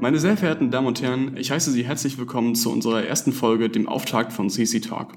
Meine 0.00 0.20
sehr 0.20 0.36
verehrten 0.36 0.70
Damen 0.70 0.86
und 0.86 1.02
Herren, 1.02 1.36
ich 1.36 1.50
heiße 1.50 1.72
Sie 1.72 1.84
herzlich 1.84 2.18
willkommen 2.18 2.54
zu 2.54 2.70
unserer 2.70 3.02
ersten 3.02 3.32
Folge, 3.32 3.68
dem 3.68 3.88
Auftakt 3.88 4.32
von 4.32 4.48
CC 4.48 4.78
Talk. 4.78 5.14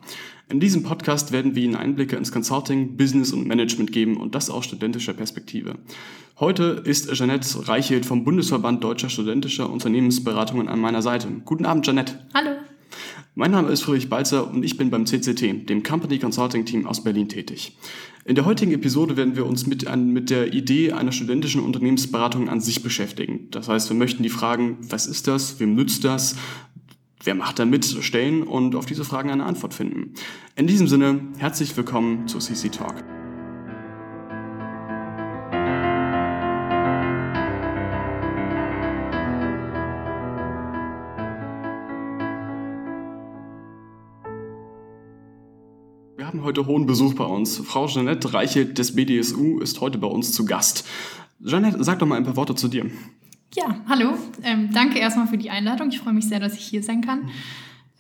In 0.50 0.60
diesem 0.60 0.82
Podcast 0.82 1.32
werden 1.32 1.54
wir 1.54 1.62
Ihnen 1.62 1.76
Einblicke 1.76 2.16
ins 2.16 2.32
Consulting, 2.32 2.98
Business 2.98 3.32
und 3.32 3.46
Management 3.48 3.92
geben 3.92 4.18
und 4.18 4.34
das 4.34 4.50
aus 4.50 4.66
studentischer 4.66 5.14
Perspektive. 5.14 5.76
Heute 6.40 6.82
ist 6.84 7.14
Jeanette 7.14 7.68
Reichelt 7.68 8.08
vom 8.08 8.24
Bundesverband 8.24 8.84
Deutscher 8.84 9.10
Studentischer 9.10 9.70
Unternehmensberatungen 9.70 10.68
an 10.68 10.80
meiner 10.80 11.04
Seite. 11.04 11.28
Guten 11.46 11.68
Abend, 11.68 11.86
Jeanette. 11.86 12.26
Hallo. 12.34 12.50
Mein 13.34 13.52
Name 13.52 13.70
ist 13.70 13.84
Friedrich 13.84 14.10
Balzer 14.10 14.52
und 14.52 14.64
ich 14.64 14.78
bin 14.78 14.90
beim 14.90 15.06
CCT, 15.06 15.70
dem 15.70 15.84
Company 15.84 16.20
Consulting 16.20 16.66
Team 16.66 16.86
aus 16.86 17.02
Berlin 17.02 17.30
tätig. 17.30 17.78
In 18.26 18.36
der 18.36 18.44
heutigen 18.44 18.74
Episode 18.74 19.16
werden 19.16 19.38
wir 19.38 19.46
uns 19.46 19.66
mit, 19.66 19.88
an, 19.88 20.12
mit 20.12 20.30
der 20.30 20.54
Idee 20.54 20.92
einer 20.92 21.14
studentischen 21.14 21.62
Unternehmensberatung 21.62 22.50
an 22.50 22.60
sich 22.60 22.84
beschäftigen. 22.84 23.48
Das 23.52 23.70
heißt, 23.70 23.90
wir 23.90 23.96
möchten 23.96 24.22
die 24.22 24.30
Fragen, 24.30 24.80
was 24.82 25.08
ist 25.08 25.28
das, 25.28 25.62
wem 25.62 25.76
nützt 25.76 26.04
das, 26.04 26.36
wer 27.24 27.36
macht 27.36 27.60
da 27.60 27.64
mit, 27.64 27.86
stellen 27.86 28.44
und 28.44 28.76
auf 28.76 28.86
diese 28.86 29.06
Fragen 29.06 29.30
eine 29.30 29.46
Antwort 29.46 29.74
finden. 29.74 30.14
In 30.58 30.68
diesem 30.68 30.90
Sinne, 30.90 31.22
herzlich 31.38 31.76
willkommen 31.78 32.28
zu 32.28 32.40
CC 32.40 32.68
Talk. 32.68 33.02
Heute 46.52 46.66
hohen 46.66 46.86
Besuch 46.86 47.14
bei 47.14 47.24
uns. 47.24 47.60
Frau 47.60 47.88
Jeanette 47.88 48.34
Reichelt 48.34 48.78
des 48.78 48.94
BDSU 48.94 49.60
ist 49.62 49.80
heute 49.80 49.98
bei 49.98 50.08
uns 50.08 50.34
zu 50.34 50.44
Gast. 50.44 50.86
Jeanette, 51.42 51.82
sag 51.82 52.00
doch 52.00 52.06
mal 52.06 52.18
ein 52.18 52.26
paar 52.26 52.36
Worte 52.36 52.56
zu 52.56 52.68
dir. 52.68 52.92
Ja, 53.56 53.78
hallo. 53.88 54.18
Ähm, 54.44 54.70
danke 54.74 55.00
erstmal 55.00 55.28
für 55.28 55.38
die 55.38 55.50
Einladung. 55.50 55.88
Ich 55.92 56.00
freue 56.00 56.12
mich 56.12 56.28
sehr, 56.28 56.42
dass 56.42 56.56
ich 56.56 56.66
hier 56.66 56.84
sein 56.84 57.00
kann. 57.00 57.30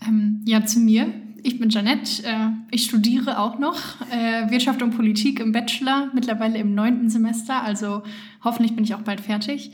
Ähm, 0.05 0.41
ja, 0.45 0.65
zu 0.65 0.81
mir. 0.81 1.13
Ich 1.43 1.59
bin 1.59 1.69
Jeanette. 1.69 2.25
Äh, 2.25 2.49
ich 2.71 2.83
studiere 2.83 3.39
auch 3.39 3.57
noch 3.57 3.77
äh, 4.11 4.51
Wirtschaft 4.51 4.81
und 4.81 4.97
Politik 4.97 5.39
im 5.39 5.53
Bachelor, 5.53 6.11
mittlerweile 6.13 6.57
im 6.57 6.75
neunten 6.75 7.09
Semester. 7.09 7.63
Also 7.63 8.03
hoffentlich 8.43 8.75
bin 8.75 8.83
ich 8.83 8.93
auch 8.95 9.03
bald 9.03 9.21
fertig. 9.21 9.71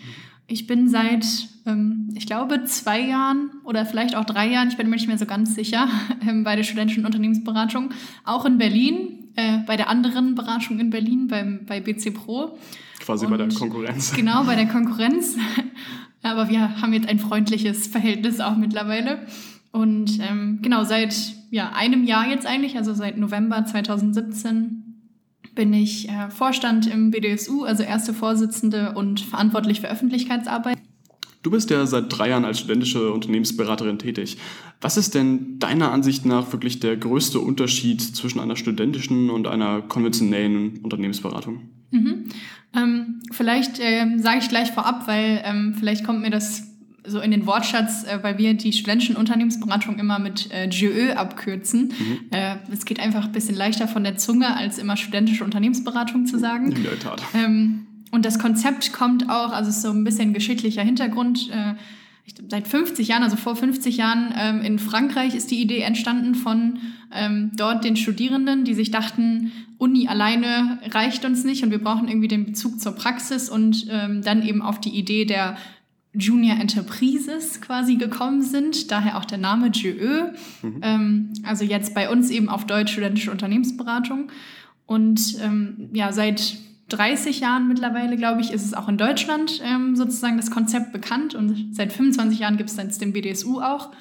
Ich 0.47 0.65
bin 0.65 0.87
seit, 0.87 1.25
ähm, 1.65 2.09
ich 2.15 2.25
glaube, 2.25 2.63
zwei 2.63 3.01
Jahren 3.01 3.51
oder 3.65 3.85
vielleicht 3.85 4.15
auch 4.15 4.23
drei 4.23 4.49
Jahren, 4.49 4.69
ich 4.69 4.77
bin 4.77 4.89
mir 4.89 4.95
nicht 4.95 5.07
mehr 5.07 5.17
so 5.17 5.25
ganz 5.25 5.55
sicher, 5.55 5.89
ähm, 6.27 6.43
bei 6.43 6.55
der 6.55 6.63
studentischen 6.63 7.05
Unternehmensberatung, 7.05 7.89
auch 8.23 8.45
in 8.45 8.57
Berlin, 8.57 9.29
äh, 9.35 9.59
bei 9.67 9.75
der 9.75 9.89
anderen 9.89 10.35
Beratung 10.35 10.79
in 10.79 10.89
Berlin, 10.89 11.27
beim, 11.27 11.65
bei 11.65 11.81
BC 11.81 12.13
Pro. 12.13 12.57
Quasi 12.99 13.25
Und 13.25 13.31
bei 13.31 13.37
der 13.37 13.49
Konkurrenz. 13.49 14.13
Genau, 14.15 14.43
bei 14.45 14.55
der 14.55 14.67
Konkurrenz. 14.67 15.35
Aber 16.23 16.49
wir 16.49 16.81
haben 16.81 16.93
jetzt 16.93 17.07
ein 17.07 17.19
freundliches 17.19 17.87
Verhältnis 17.87 18.39
auch 18.39 18.55
mittlerweile. 18.57 19.27
Und 19.71 20.19
ähm, 20.19 20.59
genau, 20.61 20.83
seit 20.83 21.15
ja, 21.51 21.71
einem 21.73 22.05
Jahr 22.05 22.27
jetzt 22.29 22.45
eigentlich, 22.45 22.77
also 22.77 22.93
seit 22.93 23.17
November 23.17 23.65
2017, 23.65 24.76
bin 25.57 25.73
ich 25.73 26.07
äh, 26.07 26.29
Vorstand 26.29 26.87
im 26.87 27.11
BDSU, 27.11 27.63
also 27.63 27.83
erste 27.83 28.13
Vorsitzende 28.13 28.93
und 28.93 29.19
verantwortlich 29.19 29.81
für 29.81 29.89
Öffentlichkeitsarbeit. 29.89 30.77
Du 31.41 31.51
bist 31.51 31.69
ja 31.71 31.85
seit 31.85 32.05
drei 32.15 32.29
Jahren 32.29 32.45
als 32.45 32.59
studentische 32.59 33.11
Unternehmensberaterin 33.11 33.97
tätig. 33.97 34.37
Was 34.81 34.97
ist 34.97 35.15
denn 35.15 35.59
deiner 35.59 35.91
Ansicht 35.91 36.25
nach 36.25 36.51
wirklich 36.53 36.79
der 36.79 36.95
größte 36.95 37.39
Unterschied 37.39 38.01
zwischen 38.01 38.39
einer 38.39 38.55
studentischen 38.55 39.29
und 39.29 39.47
einer 39.47 39.81
konventionellen 39.81 40.77
Unternehmensberatung? 40.83 41.69
Mhm. 41.89 42.25
Ähm, 42.75 43.21
vielleicht 43.31 43.79
ähm, 43.79 44.19
sage 44.19 44.39
ich 44.39 44.49
gleich 44.49 44.71
vorab, 44.71 45.07
weil 45.07 45.41
ähm, 45.43 45.73
vielleicht 45.77 46.03
kommt 46.03 46.21
mir 46.21 46.29
das 46.29 46.66
so 47.07 47.19
in 47.19 47.31
den 47.31 47.45
Wortschatz, 47.45 48.03
äh, 48.03 48.19
weil 48.21 48.37
wir 48.37 48.53
die 48.53 48.73
studentischen 48.73 49.15
Unternehmensberatung 49.15 49.97
immer 49.99 50.19
mit 50.19 50.49
äh, 50.51 50.67
GÖ 50.67 51.13
abkürzen. 51.13 51.93
Mhm. 51.97 52.19
Äh, 52.31 52.55
es 52.71 52.85
geht 52.85 52.99
einfach 52.99 53.25
ein 53.25 53.31
bisschen 53.31 53.55
leichter 53.55 53.87
von 53.87 54.03
der 54.03 54.17
Zunge, 54.17 54.55
als 54.55 54.77
immer 54.77 54.97
studentische 54.97 55.43
Unternehmensberatung 55.43 56.25
zu 56.25 56.37
sagen. 56.37 56.71
In 56.71 56.83
der 56.83 56.99
Tat. 56.99 57.21
Ähm, 57.33 57.87
und 58.11 58.25
das 58.25 58.39
Konzept 58.39 58.93
kommt 58.93 59.29
auch, 59.29 59.51
also 59.51 59.69
ist 59.69 59.81
so 59.81 59.89
ein 59.89 60.03
bisschen 60.03 60.33
geschichtlicher 60.33 60.81
Hintergrund. 60.81 61.49
Äh, 61.49 61.75
seit 62.49 62.67
50 62.67 63.07
Jahren, 63.07 63.23
also 63.23 63.37
vor 63.37 63.55
50 63.55 63.97
Jahren 63.97 64.33
ähm, 64.37 64.61
in 64.61 64.79
Frankreich 64.79 65.33
ist 65.35 65.51
die 65.51 65.61
Idee 65.61 65.81
entstanden 65.81 66.35
von 66.35 66.79
ähm, 67.13 67.51
dort 67.55 67.83
den 67.83 67.95
Studierenden, 67.95 68.63
die 68.63 68.73
sich 68.73 68.91
dachten, 68.91 69.51
Uni 69.77 70.07
alleine 70.07 70.79
reicht 70.91 71.23
uns 71.25 71.43
nicht 71.43 71.63
und 71.63 71.71
wir 71.71 71.79
brauchen 71.79 72.07
irgendwie 72.07 72.27
den 72.27 72.45
Bezug 72.45 72.79
zur 72.79 72.93
Praxis 72.93 73.49
und 73.49 73.87
ähm, 73.89 74.21
dann 74.23 74.45
eben 74.45 74.61
auf 74.61 74.79
die 74.79 74.89
Idee 74.89 75.25
der 75.25 75.57
Junior 76.17 76.57
Enterprises 76.59 77.61
quasi 77.61 77.95
gekommen 77.95 78.41
sind, 78.41 78.91
daher 78.91 79.17
auch 79.17 79.25
der 79.25 79.37
Name 79.37 79.71
GÖ. 79.71 80.31
Mhm. 80.61 80.79
Ähm, 80.81 81.33
also 81.43 81.63
jetzt 81.63 81.93
bei 81.93 82.09
uns 82.09 82.29
eben 82.29 82.49
auf 82.49 82.65
Deutsch 82.65 82.91
studentische 82.91 83.31
Unternehmensberatung. 83.31 84.31
Und 84.85 85.37
ähm, 85.43 85.89
ja, 85.93 86.11
seit 86.11 86.57
30 86.89 87.41
Jahren 87.41 87.67
mittlerweile, 87.67 88.15
glaube 88.15 88.41
ich, 88.41 88.51
ist 88.51 88.65
es 88.65 88.73
auch 88.73 88.87
in 88.87 88.97
Deutschland 88.97 89.61
ähm, 89.63 89.95
sozusagen 89.95 90.37
das 90.37 90.51
Konzept 90.51 90.93
bekannt 90.93 91.35
und 91.35 91.75
seit 91.75 91.91
25 91.91 92.39
Jahren 92.39 92.57
gibt 92.57 92.69
es 92.69 92.75
dann 92.77 92.89
den 92.89 93.13
BDSU 93.13 93.59
auch. 93.59 93.91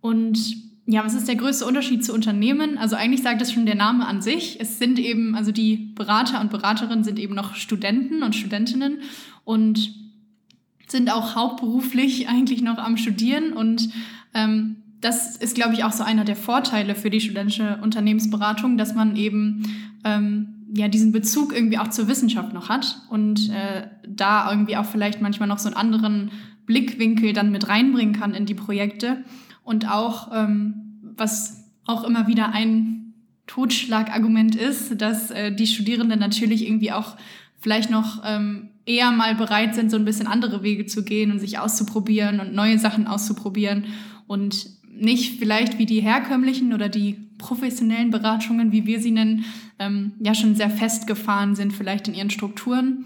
Und 0.00 0.38
ja, 0.86 1.04
was 1.04 1.14
ist 1.14 1.26
der 1.26 1.34
größte 1.34 1.64
Unterschied 1.64 2.04
zu 2.04 2.12
Unternehmen? 2.12 2.78
Also 2.78 2.94
eigentlich 2.94 3.22
sagt 3.22 3.42
es 3.42 3.52
schon 3.52 3.66
der 3.66 3.74
Name 3.74 4.06
an 4.06 4.22
sich. 4.22 4.60
Es 4.60 4.78
sind 4.78 4.98
eben, 4.98 5.34
also 5.34 5.50
die 5.50 5.92
Berater 5.94 6.40
und 6.40 6.50
Beraterinnen 6.50 7.02
sind 7.02 7.18
eben 7.18 7.34
noch 7.34 7.56
Studenten 7.56 8.22
und 8.22 8.36
Studentinnen 8.36 8.98
und 9.44 10.05
sind 10.86 11.10
auch 11.12 11.34
hauptberuflich 11.34 12.28
eigentlich 12.28 12.62
noch 12.62 12.78
am 12.78 12.96
Studieren 12.96 13.52
und 13.52 13.90
ähm, 14.34 14.76
das 15.00 15.36
ist, 15.36 15.54
glaube 15.54 15.74
ich, 15.74 15.84
auch 15.84 15.92
so 15.92 16.02
einer 16.02 16.24
der 16.24 16.36
Vorteile 16.36 16.94
für 16.94 17.10
die 17.10 17.20
studentische 17.20 17.78
Unternehmensberatung, 17.82 18.78
dass 18.78 18.94
man 18.94 19.14
eben 19.14 19.62
ähm, 20.04 20.54
ja 20.74 20.88
diesen 20.88 21.12
Bezug 21.12 21.54
irgendwie 21.54 21.78
auch 21.78 21.88
zur 21.88 22.08
Wissenschaft 22.08 22.52
noch 22.52 22.68
hat 22.68 23.02
und 23.10 23.50
äh, 23.50 23.88
da 24.08 24.50
irgendwie 24.50 24.76
auch 24.76 24.86
vielleicht 24.86 25.20
manchmal 25.20 25.48
noch 25.48 25.58
so 25.58 25.68
einen 25.68 25.76
anderen 25.76 26.30
Blickwinkel 26.66 27.32
dann 27.32 27.52
mit 27.52 27.68
reinbringen 27.68 28.14
kann 28.14 28.34
in 28.34 28.46
die 28.46 28.54
Projekte 28.54 29.24
und 29.62 29.88
auch 29.88 30.30
ähm, 30.34 30.98
was 31.16 31.64
auch 31.86 32.04
immer 32.04 32.26
wieder 32.26 32.52
ein 32.52 33.14
Totschlagargument 33.46 34.56
ist, 34.56 35.00
dass 35.00 35.30
äh, 35.30 35.52
die 35.52 35.66
Studierenden 35.66 36.18
natürlich 36.18 36.66
irgendwie 36.66 36.92
auch 36.92 37.16
vielleicht 37.58 37.90
noch 37.90 38.22
ähm, 38.24 38.70
eher 38.86 39.10
mal 39.10 39.34
bereit 39.34 39.74
sind, 39.74 39.90
so 39.90 39.96
ein 39.96 40.04
bisschen 40.04 40.28
andere 40.28 40.62
Wege 40.62 40.86
zu 40.86 41.04
gehen 41.04 41.32
und 41.32 41.40
sich 41.40 41.58
auszuprobieren 41.58 42.40
und 42.40 42.54
neue 42.54 42.78
Sachen 42.78 43.06
auszuprobieren 43.06 43.84
und 44.26 44.70
nicht 44.98 45.38
vielleicht 45.38 45.78
wie 45.78 45.86
die 45.86 46.00
herkömmlichen 46.00 46.72
oder 46.72 46.88
die 46.88 47.16
professionellen 47.38 48.10
Beratungen, 48.10 48.72
wie 48.72 48.86
wir 48.86 49.00
sie 49.00 49.10
nennen, 49.10 49.44
ähm, 49.78 50.12
ja 50.20 50.34
schon 50.34 50.54
sehr 50.54 50.70
festgefahren 50.70 51.54
sind, 51.54 51.72
vielleicht 51.72 52.08
in 52.08 52.14
ihren 52.14 52.30
Strukturen. 52.30 53.04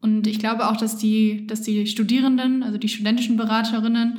Und 0.00 0.26
ich 0.26 0.38
glaube 0.38 0.68
auch, 0.68 0.76
dass 0.76 0.96
die, 0.96 1.46
dass 1.46 1.62
die 1.62 1.86
Studierenden, 1.86 2.62
also 2.62 2.78
die 2.78 2.88
studentischen 2.88 3.36
Beraterinnen, 3.36 4.18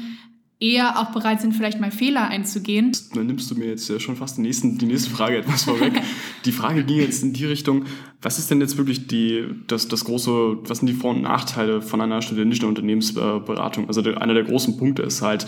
eher 0.60 1.00
auch 1.00 1.12
bereit 1.12 1.40
sind, 1.40 1.54
vielleicht 1.54 1.80
mal 1.80 1.92
Fehler 1.92 2.30
einzugehen. 2.30 2.92
Dann 3.14 3.28
nimmst 3.28 3.50
du 3.52 3.56
mir 3.56 3.68
jetzt 3.68 3.88
ja 3.90 4.00
schon 4.00 4.16
fast 4.16 4.38
die, 4.38 4.42
nächsten, 4.42 4.78
die 4.80 4.88
nächste 4.88 5.12
Frage 5.12 5.38
etwas 5.38 5.64
vorweg. 5.64 6.02
die 6.46 6.52
Frage 6.52 6.84
ging 6.84 6.98
jetzt 6.98 7.22
in 7.22 7.34
die 7.34 7.46
Richtung, 7.46 7.86
was 8.22 8.40
ist 8.40 8.50
denn 8.50 8.60
jetzt 8.60 8.76
wirklich 8.78 9.08
die, 9.08 9.46
das, 9.68 9.88
das 9.88 10.04
große, 10.06 10.58
was 10.64 10.80
sind 10.80 10.88
die 10.88 10.96
Vor- 10.96 11.12
und 11.12 11.22
Nachteile 11.22 11.82
von 11.82 12.02
einer 12.02 12.24
studentischen 12.24 12.68
Unternehmensberatung? 12.68 13.88
Also 13.88 14.02
der, 14.02 14.20
einer 14.20 14.34
der 14.34 14.46
großen 14.46 14.78
Punkte 14.78 15.04
ist 15.04 15.22
halt, 15.22 15.46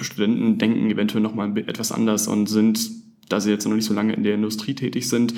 Studenten 0.00 0.58
denken 0.58 0.90
eventuell 0.90 1.22
nochmal 1.22 1.56
etwas 1.58 1.92
anders 1.92 2.26
und 2.26 2.48
sind, 2.48 2.90
da 3.28 3.40
sie 3.40 3.50
jetzt 3.50 3.66
noch 3.66 3.74
nicht 3.74 3.84
so 3.84 3.94
lange 3.94 4.14
in 4.14 4.24
der 4.24 4.34
Industrie 4.34 4.74
tätig 4.74 5.08
sind, 5.08 5.32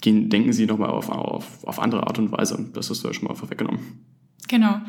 gehen, 0.00 0.30
denken 0.30 0.54
sie 0.54 0.64
nochmal 0.64 0.88
auf, 0.88 1.10
auf, 1.10 1.64
auf 1.64 1.78
andere 1.78 2.06
Art 2.06 2.18
und 2.18 2.32
Weise. 2.32 2.70
Das 2.72 2.88
hast 2.88 3.04
du 3.04 3.08
ja 3.08 3.14
schon 3.14 3.28
mal 3.28 3.34
vorweggenommen. 3.34 3.80
Genau. 4.48 4.80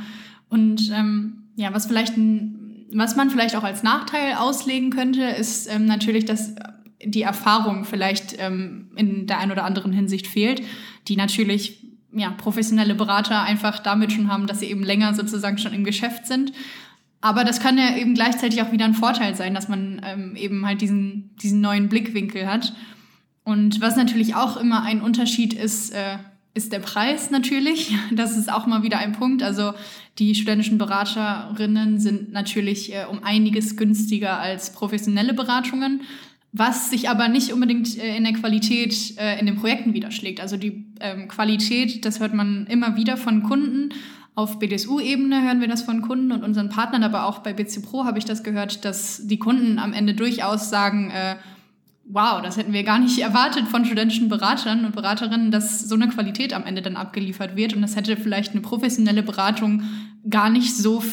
Und 0.48 0.90
ähm, 0.94 1.44
ja, 1.56 1.74
was 1.74 1.88
vielleicht 1.88 2.18
ein 2.18 2.63
was 2.92 3.16
man 3.16 3.30
vielleicht 3.30 3.56
auch 3.56 3.64
als 3.64 3.84
Nachteil 3.84 4.36
auslegen 4.36 4.90
könnte, 4.90 5.24
ist 5.24 5.68
ähm, 5.74 5.86
natürlich, 5.86 6.26
dass 6.26 6.56
die 7.04 7.22
Erfahrung 7.22 7.86
vielleicht 7.86 8.36
ähm, 8.40 8.92
in 8.96 9.28
der 9.28 9.40
einen 9.40 9.52
oder 9.52 9.66
anderen 9.66 9.92
Hinsicht 9.92 10.28
fehlt, 10.28 10.62
die 11.08 11.16
natürlich 11.16 11.86
ja, 12.14 12.30
professionelle 12.30 12.96
Berater 12.96 13.42
einfach 13.42 13.80
damit 13.80 14.12
schon 14.12 14.32
haben, 14.32 14.48
dass 14.48 14.60
sie 14.60 14.70
eben 14.70 14.84
länger 14.84 15.14
sozusagen 15.14 15.58
schon 15.58 15.74
im 15.74 15.84
Geschäft 15.84 16.28
sind. 16.28 16.54
Aber 17.22 17.44
das 17.44 17.60
kann 17.60 17.78
ja 17.78 17.96
eben 17.96 18.14
gleichzeitig 18.14 18.62
auch 18.62 18.72
wieder 18.72 18.86
ein 18.86 18.94
Vorteil 18.94 19.36
sein, 19.36 19.54
dass 19.54 19.70
man 19.70 20.02
ähm, 20.06 20.36
eben 20.36 20.66
halt 20.66 20.82
diesen, 20.82 21.36
diesen 21.38 21.62
neuen 21.62 21.90
Blickwinkel 21.90 22.48
hat. 22.48 22.74
Und 23.44 23.82
was 23.82 23.96
natürlich 23.96 24.36
auch 24.36 24.58
immer 24.58 24.84
ein 24.84 25.02
Unterschied 25.02 25.54
ist, 25.54 25.94
äh, 25.94 26.18
ist 26.54 26.72
der 26.72 26.80
Preis 26.80 27.32
natürlich. 27.32 27.96
Das 28.12 28.38
ist 28.38 28.52
auch 28.52 28.68
mal 28.68 28.84
wieder 28.84 29.00
ein 29.00 29.14
Punkt. 29.14 29.44
Also 29.44 29.74
die 30.20 30.36
studentischen 30.36 30.78
Beraterinnen 30.78 32.00
sind 32.00 32.32
natürlich 32.32 32.94
äh, 32.94 33.06
um 33.10 33.24
einiges 33.24 33.76
günstiger 33.76 34.40
als 34.40 34.72
professionelle 34.72 35.34
Beratungen, 35.34 36.02
was 36.52 36.92
sich 36.92 37.10
aber 37.10 37.28
nicht 37.28 37.52
unbedingt 37.54 37.98
äh, 37.98 38.16
in 38.16 38.24
der 38.24 38.34
Qualität 38.34 39.18
äh, 39.18 39.40
in 39.40 39.48
den 39.48 39.56
Projekten 39.56 39.94
widerschlägt. 39.94 40.40
Also 40.40 40.58
die 40.58 40.86
ähm, 41.00 41.28
Qualität, 41.28 42.06
das 42.06 42.20
hört 42.20 42.34
man 42.34 42.68
immer 42.68 42.96
wieder 42.96 43.18
von 43.18 43.44
Kunden, 43.44 43.90
auf 44.36 44.58
BDSU-Ebene 44.58 45.44
hören 45.44 45.62
wir 45.62 45.68
das 45.68 45.84
von 45.84 46.02
Kunden 46.02 46.32
und 46.32 46.44
unseren 46.44 46.70
Partnern, 46.70 47.04
aber 47.04 47.28
auch 47.28 47.40
bei 47.40 47.54
BC 47.54 47.84
Pro 47.84 48.06
habe 48.06 48.18
ich 48.18 48.26
das 48.26 48.42
gehört, 48.42 48.84
dass 48.84 49.28
die 49.28 49.38
Kunden 49.38 49.78
am 49.78 49.94
Ende 49.94 50.16
durchaus 50.16 50.72
sagen, 50.72 51.12
äh, 51.12 51.36
wow, 52.06 52.42
das 52.42 52.58
hätten 52.58 52.74
wir 52.74 52.84
gar 52.84 53.00
nicht 53.00 53.20
erwartet 53.22 53.68
von 53.68 53.86
studentischen 53.86 54.30
Beratern 54.30 54.86
und 54.86 54.96
Beraterinnen, 54.96 55.52
dass 55.52 55.88
so 55.88 55.96
eine 55.96 56.08
Qualität 56.10 56.54
am 56.54 56.66
Ende 56.66 56.82
dann 56.82 56.96
abgeliefert 56.96 57.56
wird. 57.56 57.76
Und 57.76 57.82
das 57.82 57.96
hätte 57.96 58.18
vielleicht 58.18 58.52
eine 58.52 58.62
professionelle 58.62 59.24
Beratung 59.24 59.84
gar 60.30 60.50
nicht 60.50 60.76
so 60.76 61.04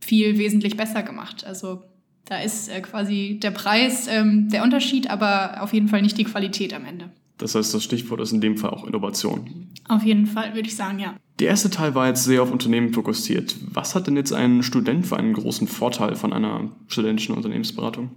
viel 0.00 0.38
wesentlich 0.38 0.76
besser 0.76 1.02
gemacht. 1.02 1.44
Also 1.46 1.82
da 2.24 2.40
ist 2.40 2.68
äh, 2.68 2.80
quasi 2.80 3.38
der 3.42 3.50
Preis 3.50 4.06
ähm, 4.08 4.48
der 4.50 4.62
Unterschied, 4.62 5.10
aber 5.10 5.62
auf 5.62 5.72
jeden 5.72 5.88
Fall 5.88 6.02
nicht 6.02 6.16
die 6.16 6.24
Qualität 6.24 6.72
am 6.74 6.84
Ende. 6.84 7.10
Das 7.38 7.54
heißt, 7.54 7.72
das 7.72 7.82
Stichwort 7.82 8.20
ist 8.20 8.32
in 8.32 8.40
dem 8.40 8.58
Fall 8.58 8.70
auch 8.70 8.86
Innovation. 8.86 9.68
Auf 9.88 10.04
jeden 10.04 10.26
Fall, 10.26 10.54
würde 10.54 10.68
ich 10.68 10.76
sagen, 10.76 10.98
ja. 10.98 11.16
Der 11.38 11.48
erste 11.48 11.70
Teil 11.70 11.94
war 11.94 12.06
jetzt 12.06 12.24
sehr 12.24 12.42
auf 12.42 12.52
Unternehmen 12.52 12.92
fokussiert. 12.92 13.56
Was 13.72 13.94
hat 13.94 14.06
denn 14.06 14.16
jetzt 14.16 14.32
ein 14.32 14.62
Student 14.62 15.06
für 15.06 15.16
einen 15.16 15.32
großen 15.32 15.66
Vorteil 15.66 16.16
von 16.16 16.34
einer 16.34 16.70
studentischen 16.86 17.34
Unternehmensberatung? 17.34 18.10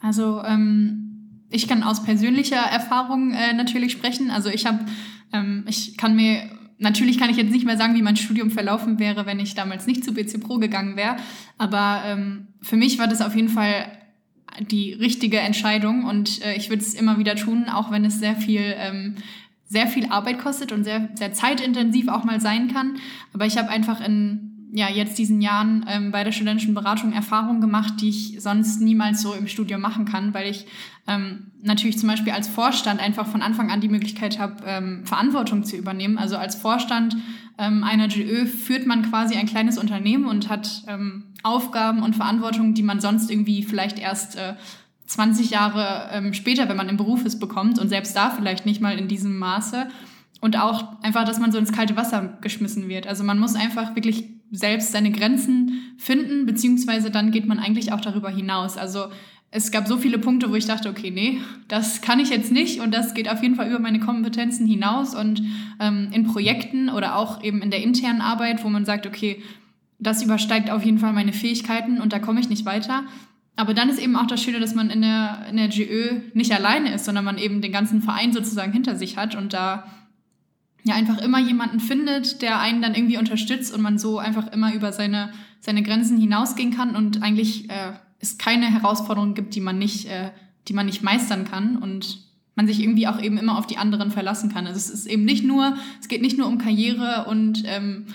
Also 0.00 0.42
ähm, 0.44 1.05
ich 1.50 1.68
kann 1.68 1.82
aus 1.82 2.02
persönlicher 2.02 2.56
Erfahrung 2.56 3.32
äh, 3.32 3.52
natürlich 3.52 3.92
sprechen. 3.92 4.30
Also 4.30 4.48
ich 4.48 4.66
habe, 4.66 4.84
ähm, 5.32 5.64
ich 5.68 5.96
kann 5.96 6.16
mir, 6.16 6.50
natürlich 6.78 7.18
kann 7.18 7.30
ich 7.30 7.36
jetzt 7.36 7.52
nicht 7.52 7.66
mehr 7.66 7.76
sagen, 7.76 7.94
wie 7.94 8.02
mein 8.02 8.16
Studium 8.16 8.50
verlaufen 8.50 8.98
wäre, 8.98 9.26
wenn 9.26 9.40
ich 9.40 9.54
damals 9.54 9.86
nicht 9.86 10.04
zu 10.04 10.12
BC 10.12 10.40
Pro 10.40 10.58
gegangen 10.58 10.96
wäre. 10.96 11.16
Aber 11.58 12.02
ähm, 12.06 12.48
für 12.62 12.76
mich 12.76 12.98
war 12.98 13.08
das 13.08 13.20
auf 13.20 13.36
jeden 13.36 13.48
Fall 13.48 13.86
die 14.60 14.92
richtige 14.94 15.38
Entscheidung 15.38 16.04
und 16.04 16.44
äh, 16.44 16.56
ich 16.56 16.70
würde 16.70 16.82
es 16.82 16.94
immer 16.94 17.18
wieder 17.18 17.36
tun, 17.36 17.68
auch 17.68 17.90
wenn 17.90 18.04
es 18.04 18.18
sehr 18.18 18.36
viel 18.36 18.74
ähm, 18.78 19.16
sehr 19.68 19.86
viel 19.88 20.06
Arbeit 20.06 20.38
kostet 20.38 20.72
und 20.72 20.84
sehr, 20.84 21.08
sehr 21.14 21.32
zeitintensiv 21.32 22.08
auch 22.08 22.24
mal 22.24 22.40
sein 22.40 22.72
kann. 22.72 22.98
Aber 23.32 23.46
ich 23.46 23.58
habe 23.58 23.68
einfach 23.68 24.00
in 24.00 24.55
ja, 24.76 24.90
jetzt 24.90 25.16
diesen 25.16 25.40
Jahren 25.40 25.86
ähm, 25.88 26.12
bei 26.12 26.22
der 26.22 26.32
studentischen 26.32 26.74
Beratung 26.74 27.14
Erfahrungen 27.14 27.62
gemacht, 27.62 27.94
die 28.02 28.10
ich 28.10 28.36
sonst 28.40 28.78
niemals 28.82 29.22
so 29.22 29.32
im 29.32 29.48
Studium 29.48 29.80
machen 29.80 30.04
kann, 30.04 30.34
weil 30.34 30.50
ich 30.50 30.66
ähm, 31.06 31.50
natürlich 31.62 31.98
zum 31.98 32.10
Beispiel 32.10 32.34
als 32.34 32.46
Vorstand 32.46 33.00
einfach 33.00 33.26
von 33.26 33.40
Anfang 33.40 33.70
an 33.70 33.80
die 33.80 33.88
Möglichkeit 33.88 34.38
habe, 34.38 34.62
ähm, 34.66 35.06
Verantwortung 35.06 35.64
zu 35.64 35.78
übernehmen. 35.78 36.18
Also 36.18 36.36
als 36.36 36.56
Vorstand 36.56 37.16
ähm, 37.56 37.84
einer 37.84 38.08
GÖ 38.08 38.44
führt 38.44 38.86
man 38.86 39.00
quasi 39.10 39.36
ein 39.36 39.46
kleines 39.46 39.78
Unternehmen 39.78 40.26
und 40.26 40.50
hat 40.50 40.82
ähm, 40.88 41.24
Aufgaben 41.42 42.02
und 42.02 42.14
Verantwortung, 42.14 42.74
die 42.74 42.82
man 42.82 43.00
sonst 43.00 43.30
irgendwie 43.30 43.62
vielleicht 43.62 43.98
erst 43.98 44.36
äh, 44.36 44.56
20 45.06 45.48
Jahre 45.48 46.10
ähm, 46.12 46.34
später, 46.34 46.68
wenn 46.68 46.76
man 46.76 46.90
im 46.90 46.98
Beruf 46.98 47.24
ist, 47.24 47.40
bekommt 47.40 47.78
und 47.78 47.88
selbst 47.88 48.14
da 48.14 48.28
vielleicht 48.28 48.66
nicht 48.66 48.82
mal 48.82 48.98
in 48.98 49.08
diesem 49.08 49.38
Maße. 49.38 49.86
Und 50.42 50.58
auch 50.58 51.00
einfach, 51.02 51.24
dass 51.24 51.38
man 51.38 51.50
so 51.50 51.56
ins 51.56 51.72
kalte 51.72 51.96
Wasser 51.96 52.36
geschmissen 52.42 52.88
wird. 52.88 53.06
Also 53.06 53.24
man 53.24 53.38
muss 53.38 53.54
einfach 53.54 53.96
wirklich 53.96 54.35
selbst 54.50 54.92
seine 54.92 55.10
Grenzen 55.10 55.94
finden, 55.98 56.46
beziehungsweise 56.46 57.10
dann 57.10 57.30
geht 57.30 57.46
man 57.46 57.58
eigentlich 57.58 57.92
auch 57.92 58.00
darüber 58.00 58.30
hinaus. 58.30 58.76
Also 58.76 59.06
es 59.50 59.70
gab 59.70 59.86
so 59.86 59.96
viele 59.96 60.18
Punkte, 60.18 60.50
wo 60.50 60.54
ich 60.54 60.66
dachte, 60.66 60.88
okay, 60.88 61.10
nee, 61.10 61.38
das 61.68 62.00
kann 62.00 62.20
ich 62.20 62.30
jetzt 62.30 62.52
nicht 62.52 62.80
und 62.80 62.92
das 62.92 63.14
geht 63.14 63.30
auf 63.30 63.42
jeden 63.42 63.54
Fall 63.54 63.68
über 63.68 63.78
meine 63.78 64.00
Kompetenzen 64.00 64.66
hinaus 64.66 65.14
und 65.14 65.42
ähm, 65.80 66.08
in 66.12 66.24
Projekten 66.24 66.88
oder 66.90 67.16
auch 67.16 67.42
eben 67.42 67.62
in 67.62 67.70
der 67.70 67.82
internen 67.82 68.20
Arbeit, 68.20 68.64
wo 68.64 68.68
man 68.68 68.84
sagt, 68.84 69.06
okay, 69.06 69.42
das 69.98 70.22
übersteigt 70.22 70.70
auf 70.70 70.84
jeden 70.84 70.98
Fall 70.98 71.12
meine 71.12 71.32
Fähigkeiten 71.32 72.00
und 72.00 72.12
da 72.12 72.18
komme 72.18 72.40
ich 72.40 72.48
nicht 72.48 72.66
weiter. 72.66 73.04
Aber 73.56 73.72
dann 73.72 73.88
ist 73.88 73.98
eben 73.98 74.16
auch 74.16 74.26
das 74.26 74.42
Schöne, 74.42 74.60
dass 74.60 74.74
man 74.74 74.90
in 74.90 75.00
der, 75.00 75.46
in 75.50 75.56
der 75.56 75.68
GÖ 75.68 76.20
nicht 76.34 76.52
alleine 76.52 76.92
ist, 76.92 77.06
sondern 77.06 77.24
man 77.24 77.38
eben 77.38 77.62
den 77.62 77.72
ganzen 77.72 78.02
Verein 78.02 78.32
sozusagen 78.32 78.72
hinter 78.72 78.96
sich 78.96 79.16
hat 79.16 79.34
und 79.34 79.54
da 79.54 79.86
ja 80.86 80.94
einfach 80.94 81.18
immer 81.18 81.40
jemanden 81.40 81.80
findet, 81.80 82.42
der 82.42 82.60
einen 82.60 82.80
dann 82.80 82.94
irgendwie 82.94 83.18
unterstützt 83.18 83.74
und 83.74 83.82
man 83.82 83.98
so 83.98 84.18
einfach 84.18 84.52
immer 84.52 84.72
über 84.72 84.92
seine, 84.92 85.32
seine 85.60 85.82
Grenzen 85.82 86.18
hinausgehen 86.18 86.74
kann 86.74 86.94
und 86.94 87.22
eigentlich 87.22 87.68
äh, 87.68 87.92
es 88.20 88.38
keine 88.38 88.66
Herausforderung 88.66 89.34
gibt, 89.34 89.54
die 89.54 89.60
man 89.60 89.78
nicht, 89.78 90.06
äh, 90.06 90.30
die 90.68 90.74
man 90.74 90.86
nicht 90.86 91.02
meistern 91.02 91.44
kann 91.44 91.76
und 91.76 92.20
man 92.54 92.66
sich 92.66 92.80
irgendwie 92.80 93.08
auch 93.08 93.20
eben 93.20 93.36
immer 93.36 93.58
auf 93.58 93.66
die 93.66 93.78
anderen 93.78 94.10
verlassen 94.10 94.50
kann. 94.50 94.66
Also 94.66 94.78
es 94.78 94.88
ist 94.88 95.06
eben 95.06 95.24
nicht 95.24 95.44
nur, 95.44 95.76
es 96.00 96.08
geht 96.08 96.22
nicht 96.22 96.38
nur 96.38 96.46
um 96.46 96.58
Karriere 96.58 97.26
und 97.28 97.64
ähm, 97.66 98.06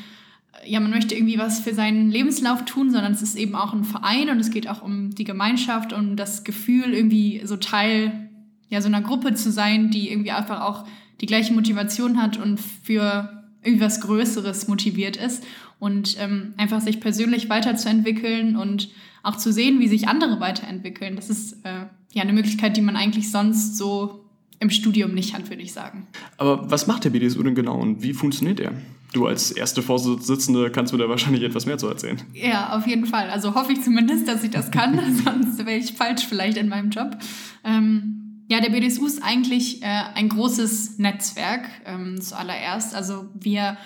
ja, 0.65 0.79
man 0.79 0.91
möchte 0.91 1.15
irgendwie 1.15 1.37
was 1.37 1.59
für 1.59 1.73
seinen 1.73 2.09
Lebenslauf 2.09 2.63
tun, 2.65 2.91
sondern 2.91 3.11
es 3.11 3.21
ist 3.21 3.35
eben 3.35 3.55
auch 3.55 3.73
ein 3.73 3.83
Verein 3.83 4.29
und 4.29 4.39
es 4.39 4.49
geht 4.49 4.67
auch 4.67 4.81
um 4.81 5.13
die 5.13 5.23
Gemeinschaft 5.23 5.91
und 5.91 6.15
das 6.15 6.43
Gefühl, 6.43 6.93
irgendwie 6.93 7.41
so 7.43 7.57
Teil 7.57 8.29
ja, 8.71 8.81
so 8.81 8.87
einer 8.87 9.01
Gruppe 9.01 9.33
zu 9.33 9.51
sein, 9.51 9.91
die 9.91 10.09
irgendwie 10.09 10.31
einfach 10.31 10.61
auch 10.61 10.85
die 11.21 11.27
gleiche 11.27 11.53
Motivation 11.53 12.21
hat 12.21 12.37
und 12.37 12.59
für 12.59 13.43
irgendwas 13.63 14.01
Größeres 14.01 14.67
motiviert 14.67 15.17
ist 15.17 15.43
und 15.79 16.17
ähm, 16.19 16.53
einfach 16.57 16.81
sich 16.81 16.99
persönlich 16.99 17.49
weiterzuentwickeln 17.49 18.55
und 18.55 18.89
auch 19.23 19.35
zu 19.35 19.53
sehen, 19.53 19.79
wie 19.79 19.87
sich 19.87 20.07
andere 20.07 20.39
weiterentwickeln. 20.39 21.15
Das 21.15 21.29
ist 21.29 21.63
äh, 21.63 21.85
ja 22.13 22.23
eine 22.23 22.33
Möglichkeit, 22.33 22.75
die 22.75 22.81
man 22.81 22.95
eigentlich 22.95 23.29
sonst 23.31 23.77
so 23.77 24.25
im 24.59 24.69
Studium 24.69 25.13
nicht 25.13 25.33
hat, 25.33 25.49
würde 25.49 25.61
ich 25.63 25.73
sagen. 25.73 26.07
Aber 26.37 26.69
was 26.69 26.87
macht 26.87 27.03
der 27.03 27.09
BDSU 27.09 27.41
denn 27.43 27.55
genau 27.55 27.79
und 27.79 28.03
wie 28.03 28.13
funktioniert 28.13 28.59
er? 28.59 28.73
Du 29.13 29.25
als 29.25 29.51
erste 29.51 29.81
Vorsitzende 29.81 30.71
kannst 30.71 30.93
mir 30.93 30.99
da 30.99 31.09
wahrscheinlich 31.09 31.43
etwas 31.43 31.65
mehr 31.65 31.77
zu 31.77 31.87
erzählen. 31.87 32.21
Ja, 32.33 32.77
auf 32.77 32.87
jeden 32.87 33.05
Fall. 33.05 33.29
Also 33.29 33.55
hoffe 33.55 33.73
ich 33.73 33.81
zumindest, 33.81 34.27
dass 34.27 34.43
ich 34.43 34.51
das 34.51 34.71
kann, 34.71 34.99
sonst 35.25 35.57
wäre 35.59 35.77
ich 35.77 35.93
falsch 35.93 36.25
vielleicht 36.27 36.57
in 36.57 36.69
meinem 36.69 36.91
Job. 36.91 37.17
Ähm, 37.63 38.20
ja, 38.51 38.59
der 38.59 38.71
BDSU 38.71 39.05
ist 39.05 39.23
eigentlich 39.23 39.81
äh, 39.81 39.85
ein 39.85 40.27
großes 40.27 40.99
Netzwerk 40.99 41.69
ähm, 41.85 42.19
zuallererst. 42.19 42.93
Also 42.93 43.29
wir 43.33 43.77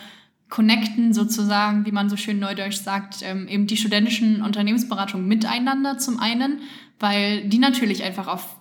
connecten 0.50 1.14
sozusagen, 1.14 1.86
wie 1.86 1.92
man 1.92 2.10
so 2.10 2.18
schön 2.18 2.40
neudeutsch 2.40 2.78
sagt, 2.78 3.18
ähm, 3.22 3.48
eben 3.48 3.68
die 3.68 3.78
studentischen 3.78 4.42
Unternehmensberatungen 4.42 5.28
miteinander 5.28 6.00
zum 6.00 6.20
einen, 6.20 6.62
weil 7.00 7.48
die 7.48 7.60
natürlich 7.60 8.04
einfach 8.04 8.26
auf 8.26 8.56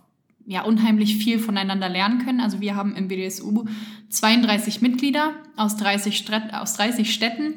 ja, 0.44 0.64
unheimlich 0.64 1.16
viel 1.16 1.38
voneinander 1.38 1.88
lernen 1.88 2.22
können. 2.22 2.40
Also 2.40 2.60
wir 2.60 2.76
haben 2.76 2.94
im 2.96 3.08
BDSU 3.08 3.64
32 4.10 4.82
Mitglieder 4.82 5.32
aus 5.56 5.78
30, 5.78 6.18
Städt 6.18 6.52
aus 6.52 6.74
30 6.74 7.14
Städten 7.14 7.54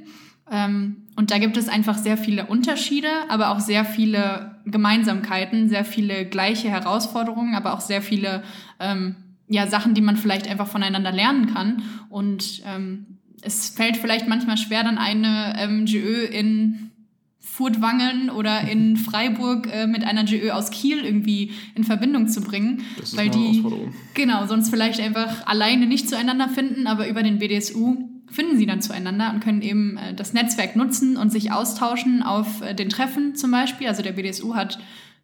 ähm, 0.50 1.07
und 1.18 1.32
da 1.32 1.40
gibt 1.40 1.58
es 1.58 1.68
einfach 1.68 1.98
sehr 1.98 2.16
viele 2.16 2.46
Unterschiede, 2.46 3.10
aber 3.28 3.50
auch 3.50 3.60
sehr 3.60 3.86
viele 3.86 4.56
Gemeinsamkeiten, 4.66 5.68
sehr 5.68 5.84
viele 5.84 6.28
gleiche 6.28 6.70
Herausforderungen, 6.70 7.56
aber 7.56 7.74
auch 7.74 7.82
sehr 7.82 8.04
viele 8.04 8.44
ähm, 8.80 9.16
ja, 9.48 9.66
Sachen, 9.66 9.96
die 9.96 10.02
man 10.02 10.16
vielleicht 10.16 10.48
einfach 10.48 10.68
voneinander 10.68 11.12
lernen 11.12 11.52
kann. 11.52 11.82
Und 12.10 12.62
ähm, 12.68 13.18
es 13.42 13.70
fällt 13.70 13.98
vielleicht 13.98 14.28
manchmal 14.28 14.58
schwer, 14.58 14.84
dann 14.84 15.00
eine 15.00 15.56
ähm, 15.58 15.86
GÖ 15.86 16.24
in 16.26 16.92
Furtwangen 17.40 18.30
oder 18.30 18.70
in 18.70 18.96
Freiburg 18.98 19.74
äh, 19.74 19.88
mit 19.88 20.04
einer 20.04 20.24
GÖ 20.24 20.52
aus 20.52 20.70
Kiel 20.70 21.04
irgendwie 21.04 21.52
in 21.74 21.84
Verbindung 21.84 22.28
zu 22.28 22.42
bringen. 22.42 22.84
Das 22.96 23.14
ist 23.14 23.18
weil 23.18 23.32
eine 23.32 23.36
die, 23.36 23.66
genau, 24.14 24.46
sonst 24.46 24.70
vielleicht 24.70 25.00
einfach 25.00 25.48
alleine 25.48 25.88
nicht 25.88 26.08
zueinander 26.08 26.48
finden, 26.48 26.86
aber 26.86 27.08
über 27.08 27.24
den 27.24 27.40
BDSU 27.40 28.17
finden 28.38 28.56
sie 28.56 28.68
dann 28.68 28.84
zueinander 28.84 29.32
und 29.34 29.44
können 29.44 29.64
eben 29.64 29.98
äh, 29.98 30.14
das 30.14 30.32
Netzwerk 30.32 30.76
nutzen 30.76 31.18
und 31.18 31.32
sich 31.32 31.52
austauschen 31.52 32.22
auf 32.22 32.62
äh, 32.62 32.76
den 32.76 32.90
Treffen 32.90 33.34
zum 33.34 33.50
Beispiel. 33.50 33.88
Also 33.88 34.04
der 34.04 34.12
BDSU 34.12 34.54
hat 34.54 34.78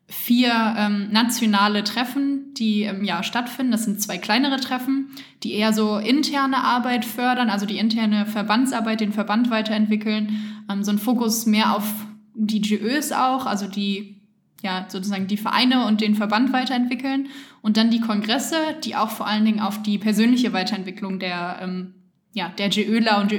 vier 0.08 0.52
ähm, 0.78 1.10
nationale 1.12 1.84
Treffen, 1.84 2.56
die 2.56 2.84
im 2.84 3.04
Jahr 3.04 3.22
stattfinden. 3.22 3.72
Das 3.72 3.84
sind 3.84 4.02
zwei 4.02 4.18
kleinere 4.18 4.60
Treffen, 4.60 5.12
die 5.44 5.54
eher 5.54 5.74
so 5.74 6.00
interne 6.00 6.58
Arbeit 6.58 7.06
fördern, 7.06 7.52
also 7.52 7.68
die 7.68 7.78
interne 7.78 8.26
Verbandsarbeit, 8.26 9.00
den 9.00 9.14
Verband 9.14 9.52
weiterentwickeln. 9.52 10.64
Ähm, 10.68 10.84
so 10.84 10.90
ein 10.90 10.98
Fokus 10.98 11.46
mehr 11.46 11.76
auf 11.76 11.86
die 12.34 12.62
GÖs 12.62 13.12
auch, 13.12 13.46
also 13.46 13.68
die 13.68 14.24
ja 14.64 14.86
sozusagen 14.88 15.28
die 15.28 15.38
Vereine 15.38 15.86
und 15.86 16.02
den 16.02 16.16
Verband 16.16 16.52
weiterentwickeln. 16.52 17.28
Und 17.62 17.78
dann 17.78 17.92
die 17.92 18.02
Kongresse, 18.02 18.58
die 18.84 18.96
auch 18.96 19.12
vor 19.12 19.28
allen 19.28 19.46
Dingen 19.46 19.60
auf 19.60 19.84
die 19.84 20.00
persönliche 20.00 20.52
Weiterentwicklung 20.52 21.20
der 21.20 21.60
ähm, 21.62 21.94
ja, 22.34 22.50
der 22.50 22.70
GÖler 22.70 23.22
und 23.22 23.32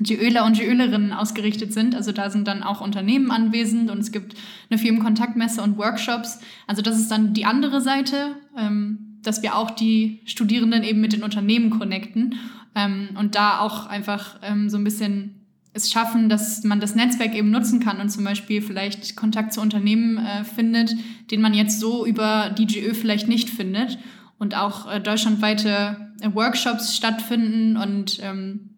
GÖler 0.00 0.44
und 0.44 0.58
GÖlerinnen 0.58 1.12
ausgerichtet 1.12 1.72
sind. 1.72 1.94
Also 1.94 2.12
da 2.12 2.30
sind 2.30 2.46
dann 2.46 2.62
auch 2.62 2.80
Unternehmen 2.80 3.30
anwesend 3.30 3.90
und 3.90 3.98
es 3.98 4.12
gibt 4.12 4.34
eine 4.70 4.78
Firmenkontaktmesse 4.78 5.62
und 5.62 5.76
Workshops. 5.76 6.40
Also 6.66 6.82
das 6.82 6.98
ist 6.98 7.10
dann 7.10 7.34
die 7.34 7.44
andere 7.44 7.80
Seite, 7.80 8.36
ähm, 8.56 9.18
dass 9.22 9.42
wir 9.42 9.56
auch 9.56 9.70
die 9.70 10.20
Studierenden 10.24 10.84
eben 10.84 11.00
mit 11.00 11.12
den 11.12 11.24
Unternehmen 11.24 11.70
connecten 11.70 12.36
ähm, 12.74 13.08
und 13.18 13.34
da 13.34 13.60
auch 13.60 13.86
einfach 13.86 14.38
ähm, 14.42 14.70
so 14.70 14.76
ein 14.76 14.84
bisschen 14.84 15.34
es 15.74 15.90
schaffen, 15.90 16.28
dass 16.28 16.64
man 16.64 16.80
das 16.80 16.94
Netzwerk 16.94 17.34
eben 17.34 17.50
nutzen 17.50 17.80
kann 17.80 18.00
und 18.00 18.08
zum 18.08 18.24
Beispiel 18.24 18.62
vielleicht 18.62 19.16
Kontakt 19.16 19.52
zu 19.52 19.60
Unternehmen 19.60 20.18
äh, 20.18 20.44
findet, 20.44 20.94
den 21.30 21.40
man 21.40 21.54
jetzt 21.54 21.78
so 21.78 22.06
über 22.06 22.54
die 22.56 22.66
GÖ 22.66 22.94
vielleicht 22.94 23.28
nicht 23.28 23.50
findet 23.50 23.98
und 24.38 24.56
auch 24.56 24.90
äh, 24.90 25.00
deutschlandweite 25.00 26.12
äh, 26.20 26.34
Workshops 26.34 26.96
stattfinden 26.96 27.76
und 27.76 28.18
ähm, 28.22 28.70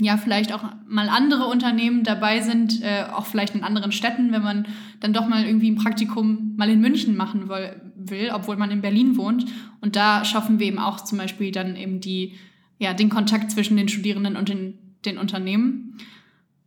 ja, 0.00 0.16
vielleicht 0.16 0.52
auch 0.52 0.62
mal 0.86 1.08
andere 1.08 1.46
Unternehmen 1.46 2.04
dabei 2.04 2.40
sind, 2.40 2.82
äh, 2.82 3.04
auch 3.12 3.26
vielleicht 3.26 3.56
in 3.56 3.64
anderen 3.64 3.90
Städten, 3.90 4.30
wenn 4.30 4.42
man 4.42 4.66
dann 5.00 5.12
doch 5.12 5.26
mal 5.26 5.44
irgendwie 5.44 5.70
ein 5.70 5.76
Praktikum 5.76 6.54
mal 6.56 6.70
in 6.70 6.80
München 6.80 7.16
machen 7.16 7.48
will, 7.48 8.30
obwohl 8.32 8.56
man 8.56 8.70
in 8.70 8.80
Berlin 8.80 9.16
wohnt. 9.16 9.46
Und 9.80 9.96
da 9.96 10.24
schaffen 10.24 10.60
wir 10.60 10.68
eben 10.68 10.78
auch 10.78 11.00
zum 11.02 11.18
Beispiel 11.18 11.50
dann 11.50 11.74
eben 11.74 12.00
die, 12.00 12.34
ja, 12.78 12.94
den 12.94 13.08
Kontakt 13.08 13.50
zwischen 13.50 13.76
den 13.76 13.88
Studierenden 13.88 14.36
und 14.36 14.48
den, 14.48 14.78
den 15.04 15.18
Unternehmen. 15.18 15.98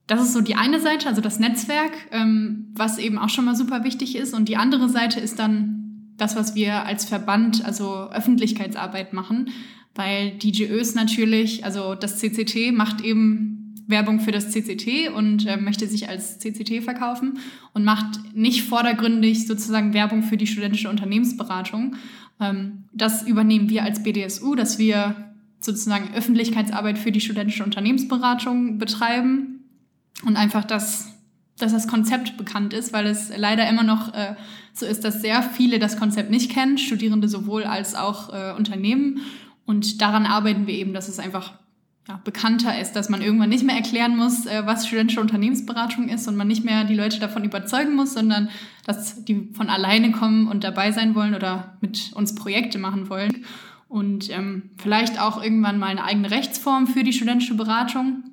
das 0.07 0.21
ist 0.21 0.33
so 0.33 0.41
die 0.41 0.55
eine 0.55 0.81
Seite, 0.81 1.07
also 1.07 1.21
das 1.21 1.39
Netzwerk, 1.39 1.93
ähm, 2.11 2.73
was 2.75 2.97
eben 2.97 3.17
auch 3.17 3.29
schon 3.29 3.45
mal 3.45 3.55
super 3.55 3.85
wichtig 3.85 4.17
ist. 4.17 4.33
Und 4.33 4.49
die 4.49 4.57
andere 4.57 4.89
Seite 4.89 5.21
ist 5.21 5.39
dann 5.39 5.80
das, 6.21 6.35
was 6.35 6.53
wir 6.53 6.85
als 6.85 7.05
Verband, 7.05 7.65
also 7.65 8.09
Öffentlichkeitsarbeit 8.11 9.11
machen, 9.11 9.49
weil 9.95 10.31
die 10.31 10.51
GÖs 10.51 10.93
natürlich, 10.93 11.65
also 11.65 11.95
das 11.95 12.19
CCT 12.19 12.71
macht 12.73 13.01
eben 13.01 13.75
Werbung 13.87 14.19
für 14.19 14.31
das 14.31 14.51
CCT 14.51 15.09
und 15.15 15.45
äh, 15.47 15.57
möchte 15.57 15.87
sich 15.87 16.07
als 16.07 16.37
CCT 16.37 16.83
verkaufen 16.83 17.39
und 17.73 17.83
macht 17.83 18.35
nicht 18.35 18.63
vordergründig 18.63 19.47
sozusagen 19.47 19.93
Werbung 19.93 20.23
für 20.23 20.37
die 20.37 20.47
studentische 20.47 20.89
Unternehmensberatung. 20.89 21.95
Ähm, 22.39 22.83
das 22.93 23.23
übernehmen 23.23 23.69
wir 23.69 23.83
als 23.83 24.03
BDSU, 24.03 24.55
dass 24.55 24.77
wir 24.77 25.33
sozusagen 25.59 26.13
Öffentlichkeitsarbeit 26.13 26.99
für 26.99 27.11
die 27.11 27.21
studentische 27.21 27.63
Unternehmensberatung 27.63 28.77
betreiben 28.77 29.65
und 30.23 30.37
einfach 30.37 30.63
das 30.63 31.11
dass 31.57 31.71
das 31.71 31.87
Konzept 31.87 32.37
bekannt 32.37 32.73
ist, 32.73 32.93
weil 32.93 33.07
es 33.07 33.31
leider 33.35 33.69
immer 33.69 33.83
noch 33.83 34.13
äh, 34.13 34.35
so 34.73 34.85
ist, 34.85 35.03
dass 35.03 35.21
sehr 35.21 35.43
viele 35.43 35.79
das 35.79 35.97
Konzept 35.97 36.31
nicht 36.31 36.51
kennen, 36.51 36.77
Studierende 36.77 37.27
sowohl 37.27 37.63
als 37.63 37.95
auch 37.95 38.33
äh, 38.33 38.53
Unternehmen. 38.53 39.21
Und 39.65 40.01
daran 40.01 40.25
arbeiten 40.25 40.67
wir 40.67 40.73
eben, 40.73 40.93
dass 40.93 41.07
es 41.07 41.19
einfach 41.19 41.53
ja, 42.07 42.19
bekannter 42.23 42.79
ist, 42.79 42.93
dass 42.93 43.09
man 43.09 43.21
irgendwann 43.21 43.49
nicht 43.49 43.63
mehr 43.63 43.75
erklären 43.75 44.17
muss, 44.17 44.45
äh, 44.45 44.63
was 44.65 44.87
studentische 44.87 45.21
Unternehmensberatung 45.21 46.09
ist 46.09 46.27
und 46.27 46.35
man 46.35 46.47
nicht 46.47 46.63
mehr 46.63 46.83
die 46.83 46.95
Leute 46.95 47.19
davon 47.19 47.43
überzeugen 47.43 47.95
muss, 47.95 48.13
sondern 48.13 48.49
dass 48.85 49.23
die 49.23 49.49
von 49.53 49.69
alleine 49.69 50.11
kommen 50.11 50.47
und 50.47 50.63
dabei 50.63 50.91
sein 50.91 51.15
wollen 51.15 51.35
oder 51.35 51.77
mit 51.81 52.11
uns 52.13 52.33
Projekte 52.33 52.79
machen 52.79 53.09
wollen. 53.09 53.45
Und 53.87 54.29
ähm, 54.29 54.71
vielleicht 54.77 55.19
auch 55.21 55.43
irgendwann 55.43 55.77
mal 55.77 55.87
eine 55.87 56.03
eigene 56.03 56.31
Rechtsform 56.31 56.87
für 56.87 57.03
die 57.03 57.13
studentische 57.13 57.55
Beratung. 57.55 58.23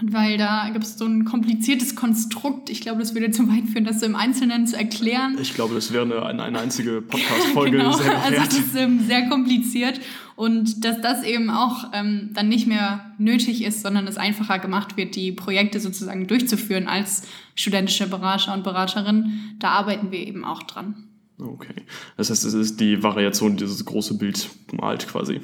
Und 0.00 0.12
weil 0.12 0.38
da 0.38 0.70
gibt 0.72 0.84
es 0.84 0.98
so 0.98 1.04
ein 1.04 1.24
kompliziertes 1.24 1.94
Konstrukt, 1.94 2.68
ich 2.68 2.80
glaube, 2.80 3.00
das 3.00 3.14
würde 3.14 3.30
zu 3.30 3.46
weit 3.48 3.68
führen, 3.68 3.84
das 3.84 4.00
so 4.00 4.06
im 4.06 4.16
Einzelnen 4.16 4.66
zu 4.66 4.76
erklären. 4.76 5.36
Ich 5.40 5.54
glaube, 5.54 5.74
das 5.74 5.92
wäre 5.92 6.04
eine, 6.04 6.42
eine 6.42 6.58
einzige 6.58 7.00
Podcast-Folge. 7.02 7.76
genau, 7.78 7.96
also 7.96 8.34
das 8.34 8.58
ist 8.58 8.74
ähm, 8.74 9.00
sehr 9.06 9.28
kompliziert 9.28 10.00
und 10.34 10.84
dass 10.84 11.00
das 11.00 11.22
eben 11.22 11.48
auch 11.48 11.92
ähm, 11.92 12.30
dann 12.32 12.48
nicht 12.48 12.66
mehr 12.66 13.12
nötig 13.18 13.62
ist, 13.62 13.82
sondern 13.82 14.08
es 14.08 14.16
einfacher 14.16 14.58
gemacht 14.58 14.96
wird, 14.96 15.14
die 15.14 15.30
Projekte 15.30 15.78
sozusagen 15.78 16.26
durchzuführen 16.26 16.88
als 16.88 17.28
studentische 17.54 18.08
Berater 18.08 18.52
und 18.52 18.64
Beraterin. 18.64 19.54
Da 19.60 19.68
arbeiten 19.68 20.10
wir 20.10 20.26
eben 20.26 20.44
auch 20.44 20.64
dran. 20.64 21.08
Okay, 21.38 21.82
das 22.16 22.30
heißt, 22.30 22.44
es 22.44 22.54
ist 22.54 22.80
die 22.80 23.02
Variation, 23.02 23.56
die 23.56 23.64
dieses 23.64 23.84
große 23.84 24.18
Bild 24.18 24.48
malt 24.72 25.06
quasi. 25.06 25.40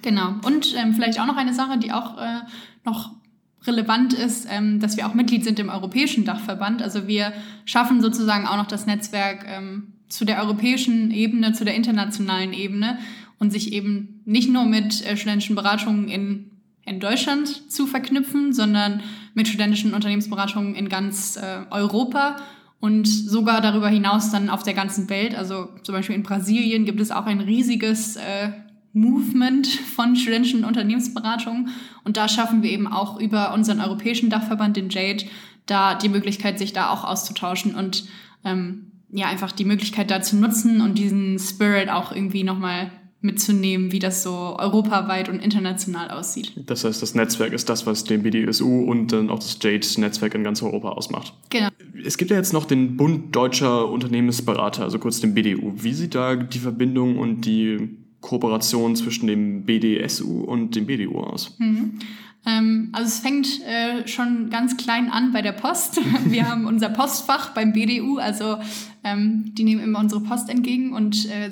Genau. 0.00 0.34
Und 0.44 0.74
ähm, 0.76 0.94
vielleicht 0.94 1.20
auch 1.20 1.26
noch 1.26 1.36
eine 1.36 1.52
Sache, 1.52 1.78
die 1.78 1.92
auch 1.92 2.16
äh, 2.18 2.40
noch 2.84 3.21
relevant 3.66 4.12
ist, 4.12 4.46
ähm, 4.50 4.80
dass 4.80 4.96
wir 4.96 5.06
auch 5.06 5.14
Mitglied 5.14 5.44
sind 5.44 5.58
im 5.58 5.68
Europäischen 5.68 6.24
Dachverband. 6.24 6.82
Also 6.82 7.06
wir 7.06 7.32
schaffen 7.64 8.00
sozusagen 8.00 8.46
auch 8.46 8.56
noch 8.56 8.66
das 8.66 8.86
Netzwerk 8.86 9.44
ähm, 9.46 9.92
zu 10.08 10.24
der 10.24 10.40
europäischen 10.42 11.10
Ebene, 11.10 11.52
zu 11.52 11.64
der 11.64 11.74
internationalen 11.74 12.52
Ebene 12.52 12.98
und 13.38 13.50
sich 13.50 13.72
eben 13.72 14.20
nicht 14.24 14.50
nur 14.50 14.64
mit 14.64 15.04
äh, 15.06 15.16
studentischen 15.16 15.56
Beratungen 15.56 16.08
in, 16.08 16.50
in 16.84 17.00
Deutschland 17.00 17.70
zu 17.70 17.86
verknüpfen, 17.86 18.52
sondern 18.52 19.02
mit 19.34 19.48
studentischen 19.48 19.94
Unternehmensberatungen 19.94 20.74
in 20.74 20.88
ganz 20.88 21.36
äh, 21.36 21.60
Europa 21.70 22.36
und 22.80 23.06
sogar 23.06 23.60
darüber 23.60 23.88
hinaus 23.88 24.30
dann 24.30 24.50
auf 24.50 24.64
der 24.64 24.74
ganzen 24.74 25.08
Welt. 25.08 25.36
Also 25.36 25.68
zum 25.82 25.94
Beispiel 25.94 26.16
in 26.16 26.24
Brasilien 26.24 26.84
gibt 26.84 27.00
es 27.00 27.12
auch 27.12 27.26
ein 27.26 27.40
riesiges 27.40 28.16
äh, 28.16 28.50
Movement 28.92 29.66
von 29.66 30.16
studentischen 30.16 30.64
Unternehmensberatungen. 30.64 31.70
Und 32.04 32.16
da 32.16 32.28
schaffen 32.28 32.62
wir 32.62 32.70
eben 32.70 32.86
auch 32.86 33.18
über 33.18 33.54
unseren 33.54 33.80
europäischen 33.80 34.30
Dachverband, 34.30 34.76
den 34.76 34.90
JADE, 34.90 35.24
da 35.66 35.94
die 35.94 36.08
Möglichkeit, 36.08 36.58
sich 36.58 36.72
da 36.72 36.90
auch 36.90 37.04
auszutauschen 37.04 37.74
und 37.74 38.04
ähm, 38.44 38.92
ja, 39.10 39.26
einfach 39.26 39.52
die 39.52 39.64
Möglichkeit 39.64 40.10
da 40.10 40.22
zu 40.22 40.36
nutzen 40.36 40.80
und 40.80 40.98
diesen 40.98 41.38
Spirit 41.38 41.90
auch 41.90 42.12
irgendwie 42.12 42.44
nochmal 42.44 42.90
mitzunehmen, 43.20 43.92
wie 43.92 44.00
das 44.00 44.22
so 44.22 44.56
europaweit 44.58 45.28
und 45.28 45.38
international 45.38 46.10
aussieht. 46.10 46.52
Das 46.66 46.84
heißt, 46.84 47.00
das 47.00 47.14
Netzwerk 47.14 47.52
ist 47.52 47.68
das, 47.68 47.86
was 47.86 48.02
den 48.04 48.24
BDSU 48.24 48.82
und 48.82 49.12
dann 49.12 49.30
auch 49.30 49.38
das 49.38 49.58
JADE-Netzwerk 49.62 50.34
in 50.34 50.42
ganz 50.42 50.60
Europa 50.62 50.88
ausmacht. 50.88 51.32
Genau. 51.50 51.68
Es 52.04 52.18
gibt 52.18 52.32
ja 52.32 52.36
jetzt 52.36 52.52
noch 52.52 52.64
den 52.64 52.96
Bund 52.96 53.34
Deutscher 53.34 53.88
Unternehmensberater, 53.88 54.82
also 54.82 54.98
kurz 54.98 55.20
den 55.20 55.34
BDU. 55.34 55.72
Wie 55.76 55.92
sieht 55.92 56.16
da 56.16 56.34
die 56.34 56.58
Verbindung 56.58 57.16
und 57.16 57.42
die 57.42 58.01
Kooperation 58.22 58.96
zwischen 58.96 59.26
dem 59.26 59.66
BDSU 59.66 60.40
und 60.40 60.74
dem 60.74 60.86
BDU 60.86 61.20
aus? 61.20 61.54
Mhm. 61.58 61.98
Ähm, 62.46 62.88
also 62.92 63.06
es 63.06 63.20
fängt 63.20 63.60
äh, 63.66 64.08
schon 64.08 64.48
ganz 64.50 64.76
klein 64.76 65.10
an 65.10 65.32
bei 65.32 65.42
der 65.42 65.52
Post. 65.52 66.00
Wir 66.24 66.48
haben 66.48 66.66
unser 66.66 66.88
Postfach 66.88 67.50
beim 67.50 67.72
BDU, 67.72 68.16
also 68.16 68.56
ähm, 69.04 69.52
die 69.54 69.64
nehmen 69.64 69.82
immer 69.82 69.98
unsere 69.98 70.22
Post 70.22 70.48
entgegen 70.48 70.94
und 70.94 71.26
äh, 71.26 71.50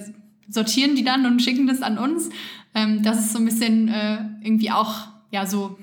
sortieren 0.49 0.97
die 0.97 1.05
dann 1.05 1.27
und 1.27 1.41
schicken 1.41 1.67
das 1.67 1.83
an 1.83 1.99
uns. 1.99 2.31
Ähm, 2.75 3.03
das 3.03 3.19
ist 3.19 3.33
so 3.33 3.39
ein 3.39 3.45
bisschen 3.45 3.89
äh, 3.89 4.19
irgendwie 4.43 4.71
auch, 4.71 5.09
ja, 5.31 5.47
so, 5.47 5.79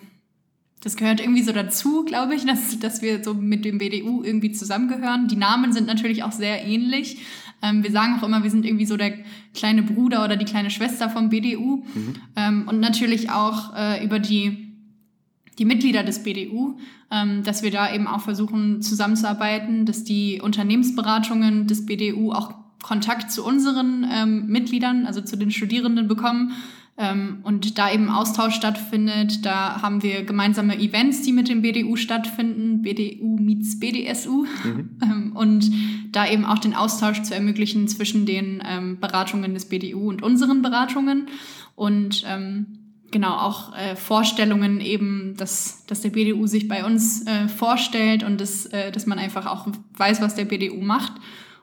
das 0.82 0.96
gehört 0.96 1.20
irgendwie 1.20 1.44
so 1.44 1.52
dazu, 1.52 2.04
glaube 2.04 2.36
ich, 2.36 2.46
dass, 2.48 2.80
dass 2.80 3.02
wir 3.02 3.24
so 3.24 3.34
mit 3.34 3.66
dem 3.66 3.78
BDU 3.78 4.24
irgendwie 4.24 4.52
zusammengehören. 4.52 5.28
Die 5.28 5.36
Namen 5.36 5.72
sind 5.72 5.88
natürlich 5.88 6.24
auch 6.24 6.32
sehr 6.32 6.66
ähnlich. 6.66 7.18
Ähm, 7.62 7.84
wir 7.84 7.92
sagen 7.92 8.16
auch 8.18 8.24
immer, 8.24 8.44
wir 8.44 8.52
sind 8.52 8.66
irgendwie 8.66 8.86
so 8.86 8.98
der 8.98 9.14
kleine 9.54 9.84
Bruder 9.84 10.24
oder 10.24 10.36
die 10.36 10.46
kleine 10.46 10.70
Schwester 10.70 11.10
vom 11.10 11.30
BDU. 11.30 11.78
Mhm. 11.78 12.14
Ähm, 12.36 12.68
und 12.68 12.80
natürlich 12.80 13.30
auch 13.30 13.76
äh, 13.76 14.04
über 14.04 14.20
die, 14.20 14.74
die 15.58 15.66
Mitglieder 15.66 16.04
des 16.04 16.24
BDU, 16.24 16.78
ähm, 17.12 17.44
dass 17.44 17.64
wir 17.64 17.72
da 17.72 17.94
eben 17.94 18.08
auch 18.08 18.22
versuchen 18.22 18.82
zusammenzuarbeiten, 18.82 19.86
dass 19.86 20.04
die 20.04 20.42
Unternehmensberatungen 20.42 21.68
des 21.68 21.86
BDU 21.86 22.32
auch 22.32 22.54
Kontakt 22.84 23.32
zu 23.32 23.44
unseren 23.44 24.08
ähm, 24.10 24.48
Mitgliedern, 24.48 25.06
also 25.08 25.22
zu 25.22 25.36
den 25.36 25.52
Studierenden 25.52 26.08
bekommen 26.08 26.54
ähm, 26.98 27.40
und 27.44 27.78
da 27.78 27.92
eben 27.92 28.10
Austausch 28.10 28.56
stattfindet. 28.56 29.46
Da 29.46 29.82
haben 29.82 30.02
wir 30.04 30.24
gemeinsame 30.24 30.80
Events, 30.80 31.22
die 31.22 31.32
mit 31.32 31.48
dem 31.48 31.62
BDU 31.62 31.96
stattfinden, 31.96 32.82
BDU 32.82 33.38
meets 33.38 33.80
BDSU. 33.80 34.46
Mhm. 34.64 34.90
Ähm, 35.00 35.36
und 35.36 35.70
da 36.18 36.28
eben 36.28 36.46
auch 36.46 36.58
den 36.58 36.74
Austausch 36.74 37.22
zu 37.22 37.36
ermöglichen 37.36 37.88
zwischen 37.88 38.26
den 38.26 38.64
ähm, 38.66 39.00
Beratungen 39.00 39.54
des 39.54 39.66
BDU 39.70 40.10
und 40.10 40.24
unseren 40.24 40.64
Beratungen. 40.64 41.28
Und 41.76 42.24
ähm, 42.28 42.80
genau 43.12 43.38
auch 43.38 43.78
äh, 43.78 43.96
Vorstellungen 43.96 44.82
eben, 44.82 45.36
dass, 45.38 45.86
dass 45.86 46.02
der 46.02 46.10
BDU 46.10 46.48
sich 46.48 46.68
bei 46.68 46.84
uns 46.84 47.28
äh, 47.28 47.48
vorstellt 47.48 48.24
und 48.24 48.42
dass, 48.42 48.66
äh, 48.66 48.92
dass 48.92 49.06
man 49.06 49.20
einfach 49.20 49.46
auch 49.46 49.68
weiß, 49.96 50.20
was 50.20 50.34
der 50.34 50.46
BDU 50.46 50.82
macht 50.82 51.14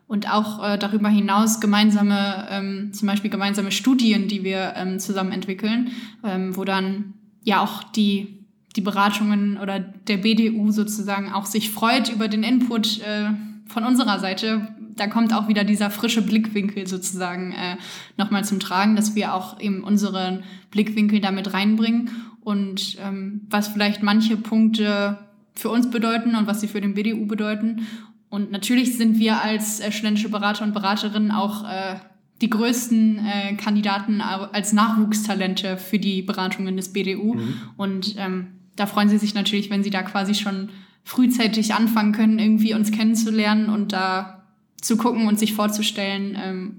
und 0.07 0.33
auch 0.33 0.65
äh, 0.65 0.79
darüber 0.79 1.09
hinaus 1.09 1.61
gemeinsame, 1.61 2.47
ähm, 2.49 2.93
zum 2.93 3.09
Beispiel 3.09 3.31
gemeinsame 3.31 3.73
Studien, 3.73 4.29
die 4.29 4.45
wir 4.45 4.75
ähm, 4.77 5.01
zusammen 5.01 5.33
entwickeln, 5.33 5.91
ähm, 6.23 6.57
wo 6.57 6.65
dann 6.65 7.15
ja 7.43 7.61
auch 7.61 7.83
die, 7.83 8.47
die 8.77 8.83
Beratungen 8.83 9.59
oder 9.59 9.81
der 9.81 10.19
BDU 10.19 10.71
sozusagen 10.71 11.33
auch 11.33 11.47
sich 11.47 11.73
freut 11.73 12.09
über 12.09 12.29
den 12.29 12.45
Input 12.45 13.01
äh, 13.01 13.31
von 13.67 13.85
unserer 13.85 14.19
Seite. 14.19 14.69
Da 14.97 15.07
kommt 15.07 15.35
auch 15.35 15.49
wieder 15.49 15.65
dieser 15.65 15.91
frische 15.91 16.23
Blickwinkel 16.23 16.87
sozusagen 16.87 17.53
äh, 17.53 17.77
nochmal 18.17 18.45
zum 18.45 18.61
Tragen, 18.61 18.97
dass 18.97 19.15
wir 19.15 19.35
auch 19.35 19.61
eben 19.61 19.83
unseren 19.83 20.45
Blickwinkel 20.71 21.21
damit 21.21 21.53
reinbringen 21.53 22.11
und 22.41 22.97
ähm, 23.03 23.43
was 23.51 23.69
vielleicht 23.69 24.03
manche 24.03 24.37
Punkte 24.37 25.19
für 25.55 25.71
uns 25.71 25.91
bedeuten 25.91 26.35
und 26.35 26.47
was 26.47 26.61
sie 26.61 26.69
für 26.69 26.81
den 26.81 26.95
BDU 26.95 27.27
bedeuten 27.27 27.87
und 28.35 28.51
natürlich 28.51 28.97
sind 28.97 29.21
wir 29.21 29.41
als 29.43 29.79
äh, 29.79 29.93
studentische 29.93 30.29
Berater 30.29 30.65
und 30.65 30.75
Beraterinnen 30.75 31.31
auch 31.31 31.63
äh, 31.71 31.95
die 32.41 32.51
größten 32.51 33.25
äh, 33.25 33.55
Kandidaten 33.55 34.21
als 34.21 34.73
Nachwuchstalente 34.73 35.77
für 35.77 36.01
die 36.01 36.21
Beratungen 36.21 36.77
des 36.77 36.93
BDU. 36.93 37.35
Mhm. 37.35 37.55
Und 37.77 38.17
ähm, 38.19 38.49
da 38.75 38.87
freuen 38.87 39.09
sie 39.09 39.19
sich 39.19 39.37
natürlich, 39.37 39.71
wenn 39.71 39.85
sie 39.85 39.91
da 39.91 40.03
quasi 40.03 40.35
schon 40.35 40.71
frühzeitig 41.05 41.75
anfangen 41.75 42.13
können, 42.13 42.39
irgendwie 42.39 42.75
uns 42.75 42.91
kennenzulernen 42.91 43.69
und 43.69 43.93
da 43.93 44.43
zu 44.81 44.97
gucken 44.97 45.29
und 45.29 45.39
sich 45.39 45.55
vorzustellen. 45.55 46.37
Ähm, 46.41 46.79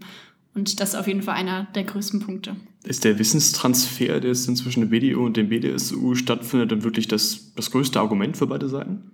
und 0.54 0.80
das 0.80 0.90
ist 0.90 0.96
auf 0.96 1.08
jeden 1.08 1.22
Fall 1.22 1.36
einer 1.36 1.68
der 1.76 1.84
größten 1.84 2.22
Punkte. 2.22 2.56
Ist 2.84 3.04
der 3.04 3.20
Wissenstransfer, 3.20 4.20
der 4.20 4.30
jetzt 4.30 4.58
zwischen 4.58 4.82
dem 4.82 4.90
BDU 4.90 5.26
und 5.26 5.38
dem 5.38 5.50
BDSU 5.50 6.16
stattfindet, 6.16 6.72
dann 6.72 6.84
wirklich 6.84 7.08
das, 7.08 7.54
das 7.56 7.72
größte 7.72 8.00
Argument 8.00 8.38
für 8.38 8.48
beide 8.48 8.70
Seiten? 8.70 9.12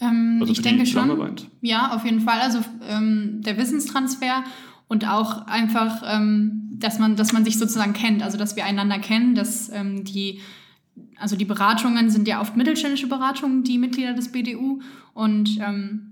Ähm, 0.00 0.38
also 0.40 0.52
ich 0.52 0.62
denke 0.62 0.86
schon. 0.86 1.36
Ja, 1.60 1.94
auf 1.94 2.04
jeden 2.04 2.20
Fall. 2.20 2.40
Also 2.40 2.60
ähm, 2.88 3.42
der 3.42 3.58
Wissenstransfer 3.58 4.44
und 4.86 5.06
auch 5.06 5.46
einfach, 5.46 6.02
ähm, 6.06 6.70
dass 6.72 6.98
man, 6.98 7.16
dass 7.16 7.32
man 7.32 7.44
sich 7.44 7.58
sozusagen 7.58 7.92
kennt, 7.92 8.22
also 8.22 8.38
dass 8.38 8.56
wir 8.56 8.64
einander 8.64 8.98
kennen, 8.98 9.34
dass 9.34 9.70
ähm, 9.72 10.04
die 10.04 10.40
also 11.18 11.36
die 11.36 11.44
Beratungen 11.44 12.10
sind 12.10 12.28
ja 12.28 12.40
oft 12.40 12.56
mittelständische 12.56 13.08
Beratungen, 13.08 13.64
die 13.64 13.78
Mitglieder 13.78 14.14
des 14.14 14.30
BDU 14.30 14.80
und 15.14 15.58
ähm, 15.60 16.08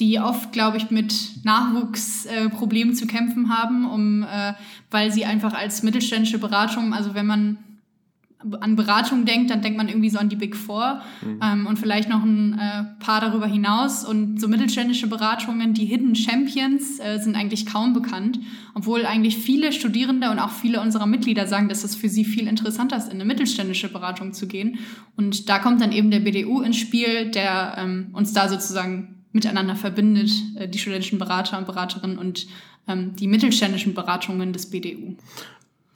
die 0.00 0.18
oft, 0.18 0.52
glaube 0.52 0.78
ich, 0.78 0.90
mit 0.90 1.44
Nachwuchsproblemen 1.44 2.94
äh, 2.94 2.96
zu 2.96 3.06
kämpfen 3.06 3.54
haben, 3.54 3.86
um, 3.88 4.22
äh, 4.22 4.54
weil 4.90 5.12
sie 5.12 5.24
einfach 5.24 5.52
als 5.52 5.82
mittelständische 5.82 6.38
Beratung, 6.38 6.94
also 6.94 7.14
wenn 7.14 7.26
man 7.26 7.58
an 8.60 8.74
Beratung 8.74 9.26
denkt, 9.26 9.50
dann 9.50 9.60
denkt 9.60 9.76
man 9.76 9.88
irgendwie 9.88 10.08
so 10.08 10.18
an 10.18 10.30
die 10.30 10.36
Big 10.36 10.56
Four 10.56 11.02
mhm. 11.20 11.40
ähm, 11.42 11.66
und 11.66 11.78
vielleicht 11.78 12.08
noch 12.08 12.22
ein 12.22 12.54
äh, 12.54 12.84
paar 13.04 13.20
darüber 13.20 13.46
hinaus. 13.46 14.04
Und 14.04 14.40
so 14.40 14.48
mittelständische 14.48 15.08
Beratungen, 15.08 15.74
die 15.74 15.84
Hidden 15.84 16.14
Champions, 16.14 16.98
äh, 17.00 17.18
sind 17.18 17.36
eigentlich 17.36 17.66
kaum 17.66 17.92
bekannt, 17.92 18.40
obwohl 18.74 19.04
eigentlich 19.04 19.36
viele 19.36 19.72
Studierende 19.72 20.30
und 20.30 20.38
auch 20.38 20.50
viele 20.50 20.80
unserer 20.80 21.06
Mitglieder 21.06 21.46
sagen, 21.46 21.68
dass 21.68 21.84
es 21.84 21.94
für 21.94 22.08
sie 22.08 22.24
viel 22.24 22.46
interessanter 22.46 22.96
ist, 22.96 23.06
in 23.06 23.14
eine 23.14 23.26
mittelständische 23.26 23.88
Beratung 23.88 24.32
zu 24.32 24.46
gehen. 24.46 24.78
Und 25.16 25.50
da 25.50 25.58
kommt 25.58 25.82
dann 25.82 25.92
eben 25.92 26.10
der 26.10 26.20
BDU 26.20 26.62
ins 26.62 26.78
Spiel, 26.78 27.30
der 27.30 27.74
ähm, 27.76 28.08
uns 28.14 28.32
da 28.32 28.48
sozusagen 28.48 29.16
miteinander 29.32 29.76
verbindet, 29.76 30.30
äh, 30.56 30.66
die 30.66 30.78
studentischen 30.78 31.18
Berater 31.18 31.58
und 31.58 31.66
Beraterinnen 31.66 32.16
und 32.16 32.46
ähm, 32.88 33.14
die 33.16 33.26
mittelständischen 33.26 33.92
Beratungen 33.92 34.54
des 34.54 34.70
BDU. 34.70 35.16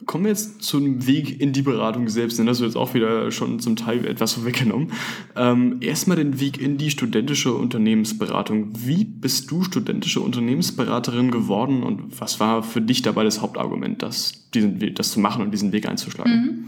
Kommen 0.05 0.25
wir 0.25 0.31
jetzt 0.31 0.61
zum 0.61 1.07
Weg 1.07 1.39
in 1.39 1.53
die 1.53 1.61
Beratung 1.61 2.09
selbst, 2.09 2.37
denn 2.37 2.45
das 2.45 2.59
wird 2.59 2.71
jetzt 2.71 2.77
auch 2.77 2.93
wieder 2.93 3.31
schon 3.31 3.59
zum 3.59 3.77
Teil 3.77 4.05
etwas 4.05 4.33
vorweggenommen. 4.35 4.91
Ähm, 5.37 5.77
erstmal 5.79 6.17
den 6.17 6.39
Weg 6.41 6.59
in 6.59 6.77
die 6.77 6.91
studentische 6.91 7.53
Unternehmensberatung. 7.53 8.73
Wie 8.85 9.05
bist 9.05 9.49
du 9.51 9.63
studentische 9.63 10.19
Unternehmensberaterin 10.19 11.31
geworden 11.31 11.81
und 11.81 12.19
was 12.19 12.41
war 12.41 12.61
für 12.61 12.81
dich 12.81 13.03
dabei 13.03 13.23
das 13.23 13.41
Hauptargument, 13.41 14.01
das, 14.01 14.49
diesen 14.53 14.79
das 14.95 15.11
zu 15.11 15.21
machen 15.21 15.41
und 15.41 15.51
diesen 15.51 15.71
Weg 15.71 15.87
einzuschlagen? 15.87 16.33
Mhm. 16.33 16.65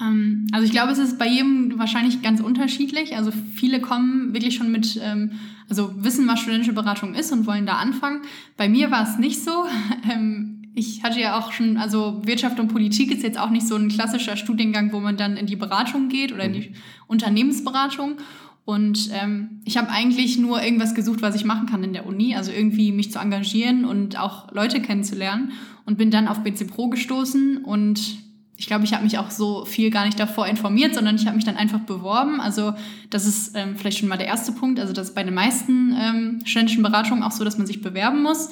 Ähm, 0.00 0.46
also 0.52 0.66
ich 0.66 0.72
glaube, 0.72 0.92
es 0.92 0.98
ist 0.98 1.18
bei 1.18 1.28
jedem 1.28 1.78
wahrscheinlich 1.78 2.20
ganz 2.20 2.40
unterschiedlich. 2.40 3.16
Also 3.16 3.30
viele 3.54 3.80
kommen 3.80 4.32
wirklich 4.34 4.56
schon 4.56 4.72
mit, 4.72 5.00
ähm, 5.02 5.32
also 5.68 5.92
wissen, 5.96 6.26
was 6.26 6.40
studentische 6.40 6.72
Beratung 6.72 7.14
ist 7.14 7.32
und 7.32 7.46
wollen 7.46 7.64
da 7.64 7.74
anfangen. 7.74 8.22
Bei 8.56 8.68
mir 8.68 8.90
war 8.90 9.08
es 9.08 9.18
nicht 9.18 9.42
so. 9.42 9.50
Ähm, 10.08 10.55
ich 10.76 11.02
hatte 11.02 11.18
ja 11.18 11.38
auch 11.38 11.52
schon, 11.52 11.78
also 11.78 12.20
Wirtschaft 12.26 12.60
und 12.60 12.68
Politik 12.68 13.10
ist 13.10 13.22
jetzt 13.22 13.38
auch 13.38 13.48
nicht 13.48 13.66
so 13.66 13.76
ein 13.76 13.88
klassischer 13.88 14.36
Studiengang, 14.36 14.92
wo 14.92 15.00
man 15.00 15.16
dann 15.16 15.38
in 15.38 15.46
die 15.46 15.56
Beratung 15.56 16.10
geht 16.10 16.32
oder 16.32 16.44
in 16.44 16.52
die 16.52 16.68
mhm. 16.68 16.74
Unternehmensberatung. 17.06 18.18
Und 18.66 19.08
ähm, 19.14 19.62
ich 19.64 19.78
habe 19.78 19.88
eigentlich 19.88 20.36
nur 20.36 20.62
irgendwas 20.62 20.94
gesucht, 20.94 21.22
was 21.22 21.34
ich 21.34 21.46
machen 21.46 21.66
kann 21.66 21.82
in 21.82 21.94
der 21.94 22.04
Uni, 22.04 22.36
also 22.36 22.52
irgendwie 22.52 22.92
mich 22.92 23.10
zu 23.10 23.18
engagieren 23.18 23.86
und 23.86 24.18
auch 24.18 24.52
Leute 24.52 24.82
kennenzulernen. 24.82 25.52
Und 25.86 25.96
bin 25.96 26.10
dann 26.10 26.28
auf 26.28 26.42
BC 26.42 26.68
Pro 26.68 26.88
gestoßen 26.88 27.64
und 27.64 28.18
ich 28.58 28.66
glaube, 28.66 28.84
ich 28.84 28.92
habe 28.92 29.04
mich 29.04 29.18
auch 29.18 29.30
so 29.30 29.64
viel 29.64 29.90
gar 29.90 30.04
nicht 30.04 30.20
davor 30.20 30.46
informiert, 30.46 30.94
sondern 30.94 31.16
ich 31.16 31.26
habe 31.26 31.36
mich 31.36 31.44
dann 31.44 31.56
einfach 31.56 31.80
beworben. 31.80 32.40
Also 32.40 32.74
das 33.08 33.24
ist 33.24 33.56
ähm, 33.56 33.76
vielleicht 33.76 33.98
schon 33.98 34.08
mal 34.08 34.18
der 34.18 34.26
erste 34.26 34.52
Punkt. 34.52 34.78
Also 34.78 34.92
das 34.92 35.08
ist 35.08 35.14
bei 35.14 35.22
den 35.22 35.34
meisten 35.34 35.96
ähm, 35.98 36.40
studentischen 36.44 36.82
Beratungen 36.82 37.22
auch 37.22 37.32
so, 37.32 37.44
dass 37.44 37.56
man 37.56 37.66
sich 37.66 37.80
bewerben 37.80 38.22
muss 38.22 38.50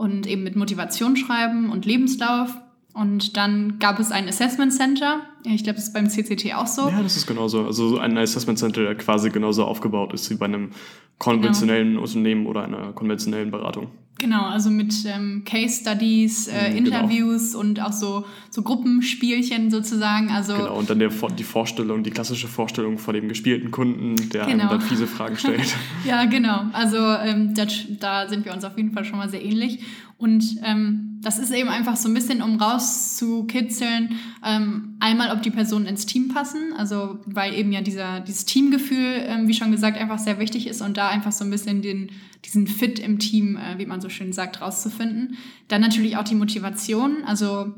und 0.00 0.26
eben 0.26 0.42
mit 0.42 0.56
Motivation 0.56 1.14
schreiben 1.14 1.70
und 1.70 1.84
Lebenslauf. 1.84 2.56
Und 2.94 3.36
dann 3.36 3.78
gab 3.78 4.00
es 4.00 4.10
ein 4.10 4.26
Assessment 4.26 4.72
Center. 4.72 5.20
Ich 5.44 5.62
glaube, 5.62 5.76
das 5.76 5.88
ist 5.88 5.92
beim 5.92 6.08
CCT 6.08 6.54
auch 6.54 6.66
so. 6.66 6.88
Ja, 6.88 7.02
das 7.02 7.16
ist 7.16 7.26
genauso. 7.26 7.66
Also 7.66 7.98
ein 7.98 8.16
Assessment 8.16 8.58
Center, 8.58 8.82
der 8.82 8.94
quasi 8.94 9.28
genauso 9.28 9.64
aufgebaut 9.64 10.14
ist 10.14 10.30
wie 10.30 10.36
bei 10.36 10.46
einem 10.46 10.70
konventionellen 11.18 11.90
genau. 11.90 12.00
Unternehmen 12.00 12.46
oder 12.46 12.64
einer 12.64 12.92
konventionellen 12.92 13.50
Beratung. 13.50 13.88
Genau, 14.20 14.44
also 14.44 14.68
mit 14.68 14.94
ähm, 15.06 15.42
Case 15.46 15.80
Studies, 15.80 16.46
äh, 16.46 16.52
mhm, 16.52 16.84
genau. 16.84 16.98
Interviews 16.98 17.52
genau. 17.52 17.60
und 17.60 17.80
auch 17.80 17.92
so, 17.92 18.26
so 18.50 18.62
Gruppenspielchen 18.62 19.70
sozusagen. 19.70 20.28
Also 20.28 20.54
genau, 20.54 20.78
und 20.78 20.90
dann 20.90 20.98
der, 20.98 21.08
die 21.08 21.42
Vorstellung, 21.42 22.02
die 22.02 22.10
klassische 22.10 22.46
Vorstellung 22.46 22.98
vor 22.98 23.14
dem 23.14 23.28
gespielten 23.28 23.70
Kunden, 23.70 24.16
der 24.30 24.44
genau. 24.44 24.64
einem 24.64 24.68
dann 24.68 24.80
fiese 24.82 25.06
Fragen 25.06 25.36
stellt. 25.38 25.74
ja, 26.04 26.26
genau. 26.26 26.66
Also 26.72 26.98
ähm, 26.98 27.54
da, 27.54 27.64
da 27.98 28.28
sind 28.28 28.44
wir 28.44 28.52
uns 28.52 28.62
auf 28.64 28.76
jeden 28.76 28.92
Fall 28.92 29.06
schon 29.06 29.18
mal 29.18 29.30
sehr 29.30 29.42
ähnlich. 29.42 29.80
Und 30.20 30.58
ähm, 30.62 31.18
das 31.22 31.38
ist 31.38 31.50
eben 31.50 31.70
einfach 31.70 31.96
so 31.96 32.06
ein 32.06 32.12
bisschen, 32.12 32.42
um 32.42 32.60
rauszukitzeln, 32.60 34.18
ähm, 34.44 34.96
einmal, 35.00 35.34
ob 35.34 35.40
die 35.40 35.50
Personen 35.50 35.86
ins 35.86 36.04
Team 36.04 36.28
passen, 36.28 36.74
also 36.76 37.20
weil 37.24 37.54
eben 37.54 37.72
ja 37.72 37.80
dieser, 37.80 38.20
dieses 38.20 38.44
Teamgefühl, 38.44 39.24
ähm, 39.26 39.48
wie 39.48 39.54
schon 39.54 39.72
gesagt, 39.72 39.98
einfach 39.98 40.18
sehr 40.18 40.38
wichtig 40.38 40.66
ist 40.66 40.82
und 40.82 40.98
da 40.98 41.08
einfach 41.08 41.32
so 41.32 41.42
ein 41.42 41.50
bisschen 41.50 41.80
den, 41.80 42.10
diesen 42.44 42.66
Fit 42.66 42.98
im 42.98 43.18
Team, 43.18 43.56
äh, 43.56 43.78
wie 43.78 43.86
man 43.86 44.02
so 44.02 44.10
schön 44.10 44.34
sagt, 44.34 44.60
rauszufinden. 44.60 45.38
Dann 45.68 45.80
natürlich 45.80 46.18
auch 46.18 46.24
die 46.24 46.34
Motivation, 46.34 47.24
also 47.24 47.72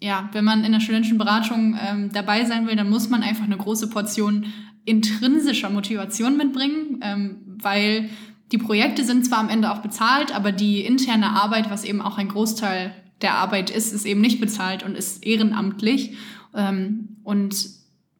ja, 0.00 0.30
wenn 0.32 0.46
man 0.46 0.64
in 0.64 0.72
der 0.72 0.80
studentischen 0.80 1.18
Beratung 1.18 1.78
ähm, 1.78 2.08
dabei 2.10 2.46
sein 2.46 2.66
will, 2.66 2.74
dann 2.74 2.88
muss 2.88 3.10
man 3.10 3.22
einfach 3.22 3.44
eine 3.44 3.58
große 3.58 3.90
Portion 3.90 4.46
intrinsischer 4.86 5.68
Motivation 5.68 6.38
mitbringen, 6.38 7.00
ähm, 7.02 7.36
weil 7.60 8.08
die 8.52 8.58
Projekte 8.58 9.04
sind 9.04 9.24
zwar 9.24 9.38
am 9.38 9.48
Ende 9.48 9.72
auch 9.72 9.78
bezahlt, 9.78 10.34
aber 10.34 10.52
die 10.52 10.84
interne 10.84 11.30
Arbeit, 11.30 11.70
was 11.70 11.84
eben 11.84 12.02
auch 12.02 12.18
ein 12.18 12.28
Großteil 12.28 12.94
der 13.22 13.34
Arbeit 13.34 13.70
ist, 13.70 13.92
ist 13.92 14.04
eben 14.04 14.20
nicht 14.20 14.40
bezahlt 14.40 14.82
und 14.82 14.94
ist 14.94 15.24
ehrenamtlich. 15.24 16.16
Ähm, 16.54 17.16
und 17.24 17.70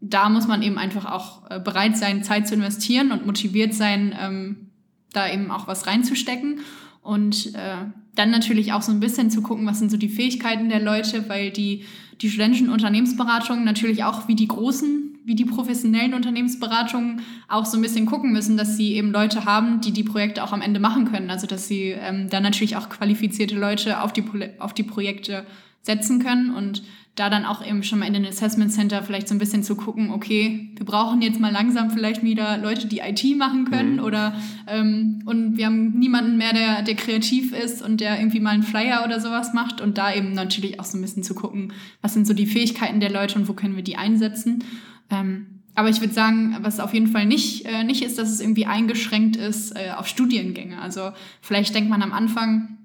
da 0.01 0.29
muss 0.31 0.49
man 0.49 0.63
eben 0.63 0.79
einfach 0.79 1.05
auch 1.05 1.51
äh, 1.51 1.61
bereit 1.61 1.97
sein, 1.97 2.25
Zeit 2.25 2.49
zu 2.49 2.55
investieren 2.55 3.13
und 3.13 3.27
motiviert 3.27 3.75
sein, 3.75 4.17
ähm, 4.19 4.71
da 5.13 5.31
eben 5.31 5.51
auch 5.51 5.67
was 5.67 5.87
reinzustecken. 5.87 6.61
Und 7.03 7.55
äh, 7.55 7.85
dann 8.15 8.31
natürlich 8.31 8.73
auch 8.73 8.83
so 8.83 8.93
ein 8.93 9.01
bisschen 9.01 9.31
zu 9.31 9.43
gucken, 9.43 9.67
was 9.67 9.81
sind 9.81 9.91
so 9.91 9.97
die 9.97 10.09
Fähigkeiten 10.09 10.69
der 10.69 10.81
Leute, 10.81 11.29
weil 11.29 11.51
die, 11.51 11.85
die 12.21 12.31
studentischen 12.31 12.71
Unternehmensberatungen 12.71 13.65
natürlich 13.65 14.05
auch 14.05 14.29
wie 14.29 14.35
die 14.35 14.49
großen 14.49 15.12
wie 15.25 15.35
die 15.35 15.45
professionellen 15.45 16.15
Unternehmensberatungen 16.15 17.23
auch 17.49 17.67
so 17.67 17.79
ein 17.79 17.83
bisschen 17.83 18.07
gucken 18.07 18.33
müssen, 18.33 18.57
dass 18.57 18.77
sie 18.77 18.95
eben 18.95 19.13
Leute 19.13 19.45
haben, 19.45 19.81
die 19.81 19.93
die 19.93 20.05
Projekte 20.05 20.43
auch 20.43 20.53
am 20.53 20.63
Ende 20.63 20.81
machen 20.81 21.11
können. 21.11 21.31
Also 21.31 21.47
dass 21.47 21.69
sie 21.69 21.91
ähm, 21.91 22.29
dann 22.29 22.43
natürlich 22.43 22.77
auch 22.77 22.89
qualifizierte 22.89 23.57
Leute 23.57 24.01
auf 24.01 24.13
die, 24.13 24.25
auf 24.59 24.75
die 24.75 24.83
Projekte 24.83 25.47
setzen 25.83 26.23
können 26.23 26.55
und 26.55 26.83
da 27.15 27.29
dann 27.29 27.45
auch 27.45 27.65
eben 27.67 27.83
schon 27.83 27.99
mal 27.99 28.07
in 28.07 28.15
den 28.15 28.25
Assessment 28.25 28.73
Center 28.73 29.03
vielleicht 29.03 29.29
so 29.29 29.35
ein 29.35 29.39
bisschen 29.39 29.63
zu 29.63 29.77
gucken, 29.77 30.11
okay, 30.13 30.71
wir 30.77 30.87
brauchen 30.87 31.21
jetzt 31.21 31.39
mal 31.39 31.53
langsam 31.53 31.91
vielleicht 31.91 32.23
wieder 32.23 32.57
Leute, 32.57 32.87
die 32.87 33.01
IT 33.01 33.37
machen 33.37 33.67
können 33.67 33.95
mhm. 33.95 34.05
oder 34.05 34.35
ähm, 34.67 35.23
und 35.27 35.59
wir 35.59 35.67
haben 35.67 35.99
niemanden 35.99 36.39
mehr, 36.39 36.55
der, 36.55 36.83
der 36.83 36.95
kreativ 36.95 37.53
ist 37.53 37.83
und 37.83 38.01
der 38.01 38.19
irgendwie 38.19 38.41
mal 38.41 38.51
einen 38.51 38.63
Flyer 38.63 39.03
oder 39.05 39.21
sowas 39.21 39.53
macht 39.53 39.83
und 39.83 39.99
da 39.99 40.15
eben 40.15 40.33
natürlich 40.33 40.81
auch 40.81 40.87
so 40.87 40.97
ein 40.97 41.03
bisschen 41.03 41.23
zu 41.23 41.35
gucken, 41.35 41.75
was 42.01 42.15
sind 42.15 42.27
so 42.27 42.33
die 42.33 42.47
Fähigkeiten 42.47 43.01
der 43.01 43.11
Leute 43.11 43.39
und 43.39 43.47
wo 43.47 43.53
können 43.53 43.77
wir 43.77 43.85
die 43.85 43.97
einsetzen. 43.97 44.65
Ähm, 45.13 45.47
aber 45.75 45.89
ich 45.89 46.01
würde 46.01 46.13
sagen, 46.13 46.57
was 46.61 46.81
auf 46.81 46.93
jeden 46.93 47.07
Fall 47.07 47.25
nicht, 47.25 47.65
äh, 47.65 47.85
nicht 47.85 48.03
ist, 48.03 48.19
dass 48.19 48.31
es 48.31 48.41
irgendwie 48.41 48.67
eingeschränkt 48.67 49.37
ist 49.37 49.73
äh, 49.73 49.93
auf 49.97 50.07
Studiengänge. 50.07 50.81
Also 50.81 51.13
vielleicht 51.41 51.75
denkt 51.75 51.89
man 51.89 52.03
am 52.03 52.13
Anfang, 52.13 52.79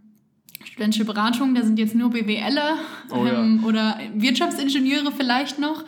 studentische 0.63 1.05
Beratung, 1.05 1.53
da 1.53 1.63
sind 1.63 1.79
jetzt 1.79 1.95
nur 1.95 2.11
BWLer 2.11 2.77
oh, 3.09 3.25
ähm, 3.25 3.59
ja. 3.61 3.67
oder 3.67 3.99
Wirtschaftsingenieure 4.15 5.11
vielleicht 5.11 5.59
noch. 5.59 5.83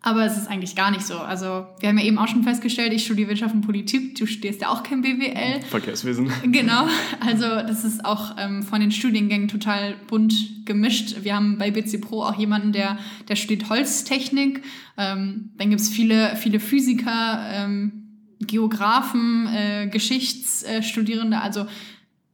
Aber 0.00 0.24
es 0.24 0.38
ist 0.38 0.48
eigentlich 0.48 0.76
gar 0.76 0.92
nicht 0.92 1.04
so. 1.04 1.18
Also 1.18 1.66
wir 1.80 1.88
haben 1.88 1.98
ja 1.98 2.04
eben 2.04 2.18
auch 2.18 2.28
schon 2.28 2.44
festgestellt, 2.44 2.92
ich 2.92 3.04
studiere 3.04 3.30
Wirtschaft 3.30 3.54
und 3.54 3.62
Politik, 3.62 4.14
du 4.16 4.26
studierst 4.26 4.62
ja 4.62 4.68
auch 4.68 4.84
kein 4.84 5.02
BWL. 5.02 5.60
Verkehrswesen. 5.68 6.30
Genau. 6.44 6.86
Also 7.20 7.46
das 7.46 7.84
ist 7.84 8.04
auch 8.04 8.36
ähm, 8.38 8.62
von 8.62 8.80
den 8.80 8.92
Studiengängen 8.92 9.48
total 9.48 9.96
bunt 10.06 10.64
gemischt. 10.66 11.24
Wir 11.24 11.34
haben 11.34 11.58
bei 11.58 11.72
BC 11.72 12.00
Pro 12.00 12.22
auch 12.22 12.38
jemanden, 12.38 12.72
der, 12.72 12.98
der 13.28 13.34
studiert 13.34 13.68
Holztechnik. 13.70 14.62
Ähm, 14.96 15.50
dann 15.56 15.70
gibt 15.70 15.80
es 15.80 15.88
viele, 15.88 16.36
viele 16.36 16.60
Physiker, 16.60 17.42
ähm, 17.52 18.04
Geografen, 18.40 19.48
äh, 19.48 19.88
Geschichtsstudierende. 19.88 21.40
Also 21.40 21.66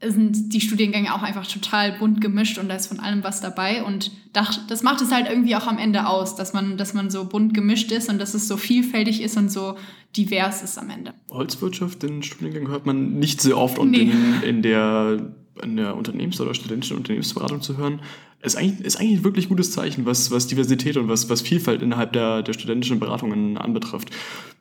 sind 0.03 0.53
die 0.53 0.61
Studiengänge 0.61 1.15
auch 1.15 1.23
einfach 1.23 1.47
total 1.47 1.93
bunt 1.93 2.21
gemischt 2.21 2.59
und 2.59 2.69
da 2.69 2.75
ist 2.75 2.89
von 2.89 3.01
allem 3.01 3.25
was 3.25 3.41
dabei. 3.41 3.83
Und 3.83 4.11
das 4.33 4.83
macht 4.83 5.01
es 5.01 5.11
halt 5.11 5.29
irgendwie 5.29 5.57
auch 5.57 5.67
am 5.67 5.79
Ende 5.79 6.07
aus, 6.07 6.37
dass 6.37 6.53
man, 6.53 6.77
dass 6.77 6.95
man 6.95 7.11
so 7.11 7.25
bunt 7.25 7.55
gemischt 7.55 7.91
ist 7.93 8.11
und 8.11 8.19
dass 8.19 8.35
es 8.35 8.49
so 8.49 8.57
vielfältig 8.57 9.23
ist 9.23 9.37
und 9.37 9.51
so 9.51 9.77
divers 10.17 10.63
ist 10.63 10.79
am 10.79 10.91
Ende. 10.91 11.15
Holzwirtschaft, 11.31 12.03
den 12.03 12.23
Studiengang 12.23 12.69
hört 12.69 12.87
man 12.87 13.19
nicht 13.19 13.41
sehr 13.41 13.57
oft 13.57 13.79
und 13.79 13.93
nee. 13.93 14.11
in, 14.11 14.43
in 14.43 14.63
der 14.63 15.35
in 15.63 15.77
der 15.77 15.97
Unternehmens- 15.97 16.41
oder 16.41 16.55
studentischen 16.55 16.97
Unternehmensberatung 16.97 17.63
zu 17.63 17.77
hören, 17.77 18.01
ist 18.43 18.57
eigentlich, 18.57 18.87
ist 18.87 18.97
eigentlich 18.97 19.21
ein 19.21 19.25
wirklich 19.25 19.49
gutes 19.49 19.73
Zeichen, 19.73 20.05
was, 20.05 20.31
was 20.31 20.47
Diversität 20.47 20.97
und 20.97 21.09
was, 21.09 21.31
was 21.31 21.41
Vielfalt 21.41 21.83
innerhalb 21.83 22.13
der, 22.13 22.43
der 22.43 22.53
studentischen 22.53 23.01
Beratungen 23.01 23.57
anbetrifft. 23.57 24.11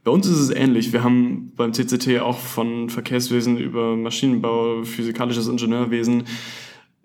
Bei 0.04 0.12
uns 0.12 0.28
ist 0.28 0.40
es 0.40 0.50
ähnlich. 0.50 0.92
Wir 0.92 1.04
haben 1.04 1.54
beim 1.56 1.72
CCT 1.72 2.20
auch 2.20 2.38
von 2.38 2.90
Verkehrswesen 2.90 3.58
über 3.58 3.96
Maschinenbau, 3.96 4.84
physikalisches 4.84 5.48
Ingenieurwesen, 5.48 6.26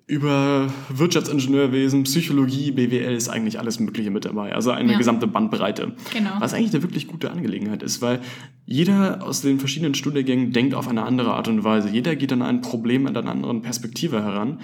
über 0.08 0.68
Wirtschaftsingenieurwesen, 0.88 2.04
Psychologie, 2.04 2.72
BWL 2.72 3.14
ist 3.14 3.28
eigentlich 3.28 3.60
alles 3.60 3.78
Mögliche 3.78 4.10
mit 4.10 4.24
dabei. 4.24 4.54
Also 4.54 4.70
eine 4.70 4.92
ja. 4.92 4.98
gesamte 4.98 5.26
Bandbreite. 5.26 5.94
Genau. 6.12 6.30
Was 6.38 6.54
eigentlich 6.54 6.72
eine 6.72 6.82
wirklich 6.82 7.06
gute 7.06 7.30
Angelegenheit 7.30 7.82
ist, 7.82 8.00
weil 8.00 8.20
jeder 8.64 9.22
aus 9.22 9.42
den 9.42 9.60
verschiedenen 9.60 9.94
Studiengängen 9.94 10.52
denkt 10.52 10.74
auf 10.74 10.88
eine 10.88 11.02
andere 11.04 11.34
Art 11.34 11.46
und 11.46 11.62
Weise. 11.62 11.90
Jeder 11.90 12.16
geht 12.16 12.32
an 12.32 12.40
ein 12.40 12.62
Problem 12.62 13.02
mit 13.02 13.16
einer 13.16 13.30
anderen 13.30 13.60
Perspektive 13.60 14.22
heran. 14.22 14.60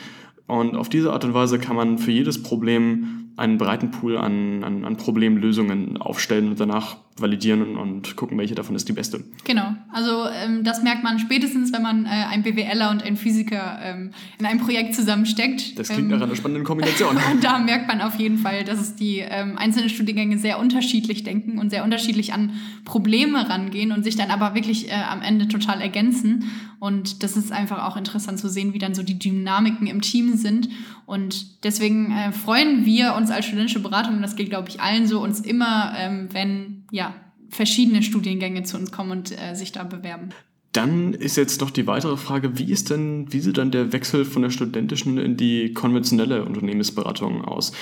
Und 0.47 0.77
auf 0.77 0.89
diese 0.89 1.13
Art 1.13 1.25
und 1.25 1.35
Weise 1.35 1.59
kann 1.59 1.77
man 1.77 1.99
für 1.99 2.11
jedes 2.11 2.43
Problem 2.43 3.31
einen 3.37 3.59
breiten 3.59 3.91
Pool 3.91 4.17
an, 4.17 4.65
an, 4.65 4.85
an 4.85 4.97
Problemlösungen 4.97 5.99
aufstellen 5.99 6.49
und 6.49 6.61
danach 6.61 7.04
validieren 7.17 7.77
und 7.77 8.17
gucken, 8.17 8.37
welche 8.39 8.57
davon 8.57 8.75
ist 8.75 8.89
die 8.89 8.93
beste. 8.93 9.23
Genau. 9.45 9.75
Also 9.93 10.27
ähm, 10.29 10.65
das 10.65 10.83
merkt 10.83 11.05
man 11.05 11.21
spätestens, 11.21 11.73
wenn 11.73 11.83
man 11.83 12.07
äh, 12.07 12.09
einen 12.09 12.43
BWLer 12.43 12.91
und 12.91 13.05
einen 13.05 13.17
Physiker 13.17 13.79
ähm, 13.83 14.11
in 14.39 14.47
einem 14.47 14.59
Projekt 14.59 14.97
zusammensteckt. 14.97 15.79
Das 15.79 15.89
klingt 15.89 16.11
ähm, 16.11 16.19
nach 16.19 16.27
einer 16.27 16.35
spannenden 16.35 16.65
Kombination. 16.65 17.17
und 17.17 17.45
da 17.45 17.59
merkt 17.61 17.87
man 17.87 18.01
auf 18.01 18.17
jeden 18.17 18.39
Fall, 18.39 18.65
dass 18.65 18.81
es 18.81 18.97
die 18.97 19.19
ähm, 19.19 19.57
einzelnen 19.57 19.91
Studiengänge 19.91 20.39
sehr 20.39 20.59
unterschiedlich 20.59 21.23
denken 21.23 21.59
und 21.59 21.71
sehr 21.71 21.85
unterschiedlich 21.85 22.33
an 22.33 22.55
Probleme 22.85 23.49
rangehen 23.49 23.93
und 23.93 24.03
sich 24.03 24.17
dann 24.17 24.31
aber 24.31 24.57
wirklich 24.57 24.91
äh, 24.91 24.95
am 24.95 25.23
Ende 25.23 25.47
total 25.47 25.81
ergänzen. 25.81 26.51
Und 26.81 27.23
das 27.23 27.37
ist 27.37 27.53
einfach 27.53 27.85
auch 27.85 27.97
interessant 27.97 28.41
zu 28.41 28.49
sehen, 28.49 28.75
wie 28.75 28.79
dann 28.79 28.95
so 28.95 29.05
die 29.05 29.19
Dynamiken 29.19 29.87
im 29.87 30.01
Team 30.01 30.37
sind. 30.37 30.69
Und 31.07 31.65
deswegen 31.65 32.11
äh, 32.11 32.33
freuen 32.33 32.85
wir 32.85 33.15
uns 33.15 33.31
als 33.31 33.47
studentische 33.47 33.81
Beratung, 33.81 34.17
und 34.17 34.23
das 34.23 34.35
geht, 34.35 34.51
glaube 34.51 34.69
ich, 34.69 34.81
allen 34.81 35.07
so, 35.07 35.23
uns 35.23 35.41
immer, 35.41 35.95
ähm, 35.97 36.29
wenn 36.33 36.74
ja, 36.95 37.13
verschiedene 37.51 38.03
Studiengänge 38.03 38.63
zu 38.63 38.77
uns 38.77 38.93
kommen 38.93 39.11
und 39.11 39.33
äh, 39.33 39.55
sich 39.55 39.73
da 39.73 39.83
bewerben. 39.83 40.31
Dann 40.71 41.13
ist 41.13 41.37
jetzt 41.37 41.61
noch 41.61 41.71
die 41.71 41.87
weitere 41.87 42.17
Frage, 42.17 42.59
wie 42.59 42.71
ist 42.71 42.91
denn, 42.91 43.33
wie 43.33 43.41
sieht 43.41 43.59
dann 43.59 43.71
der 43.71 43.93
Wechsel 43.93 44.25
von 44.25 44.43
der 44.43 44.51
studentischen 44.51 45.19
in 45.19 45.37
die 45.37 45.73
konventionelle 45.73 46.45
Unternehmensberatung 46.45 47.45
aus? 47.45 47.73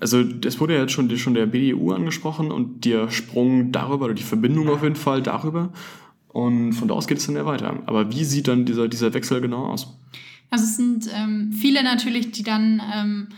Also 0.00 0.22
das 0.22 0.60
wurde 0.60 0.74
ja 0.74 0.80
jetzt 0.80 0.92
schon, 0.92 1.16
schon 1.16 1.34
der 1.34 1.46
BDU 1.46 1.92
angesprochen 1.92 2.50
und 2.50 2.84
der 2.84 3.10
Sprung 3.10 3.72
darüber 3.72 4.06
oder 4.06 4.14
die 4.14 4.22
Verbindung 4.22 4.68
auf 4.68 4.82
jeden 4.82 4.96
Fall 4.96 5.22
darüber. 5.22 5.72
Und 6.28 6.72
von 6.72 6.86
da 6.88 6.94
aus 6.94 7.08
geht 7.08 7.18
es 7.18 7.26
dann 7.26 7.36
ja 7.36 7.46
weiter. 7.46 7.82
Aber 7.86 8.12
wie 8.12 8.24
sieht 8.24 8.48
dann 8.48 8.64
dieser, 8.64 8.88
dieser 8.88 9.14
Wechsel 9.14 9.40
genau 9.40 9.66
aus? 9.66 9.96
Also 10.48 10.64
es 10.64 10.76
sind 10.76 11.08
ähm, 11.12 11.52
viele 11.52 11.82
natürlich, 11.82 12.32
die 12.32 12.42
dann 12.42 12.80
ähm, 12.94 13.28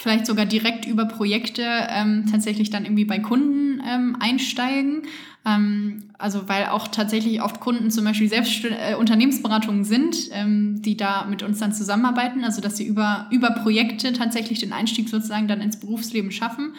vielleicht 0.00 0.24
sogar 0.24 0.46
direkt 0.46 0.86
über 0.86 1.04
Projekte 1.04 1.62
ähm, 1.62 2.24
tatsächlich 2.30 2.70
dann 2.70 2.84
irgendwie 2.84 3.04
bei 3.04 3.18
Kunden 3.18 3.82
ähm, 3.86 4.16
einsteigen. 4.18 5.02
Ähm, 5.44 6.04
also 6.16 6.48
weil 6.48 6.66
auch 6.66 6.88
tatsächlich 6.88 7.42
oft 7.42 7.60
Kunden 7.60 7.90
zum 7.90 8.06
Beispiel 8.06 8.28
selbst 8.28 8.64
äh, 8.64 8.94
Unternehmensberatungen 8.94 9.84
sind, 9.84 10.16
ähm, 10.32 10.80
die 10.80 10.96
da 10.96 11.26
mit 11.26 11.42
uns 11.42 11.58
dann 11.58 11.74
zusammenarbeiten. 11.74 12.44
Also 12.44 12.62
dass 12.62 12.78
sie 12.78 12.86
über, 12.86 13.26
über 13.30 13.50
Projekte 13.50 14.14
tatsächlich 14.14 14.60
den 14.60 14.72
Einstieg 14.72 15.10
sozusagen 15.10 15.48
dann 15.48 15.60
ins 15.60 15.78
Berufsleben 15.78 16.32
schaffen. 16.32 16.72